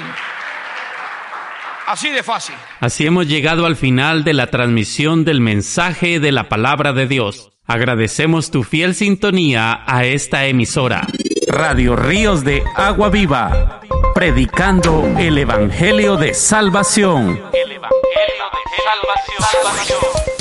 [1.88, 2.56] Así de fácil.
[2.82, 7.52] Así hemos llegado al final de la transmisión del mensaje de la palabra de Dios.
[7.66, 11.08] Agradecemos tu fiel sintonía a esta emisora.
[11.48, 13.82] Radio Ríos de Agua Viva,
[14.14, 17.42] predicando el Evangelio de Salvación.
[17.54, 20.37] El Evangelio de Salvación.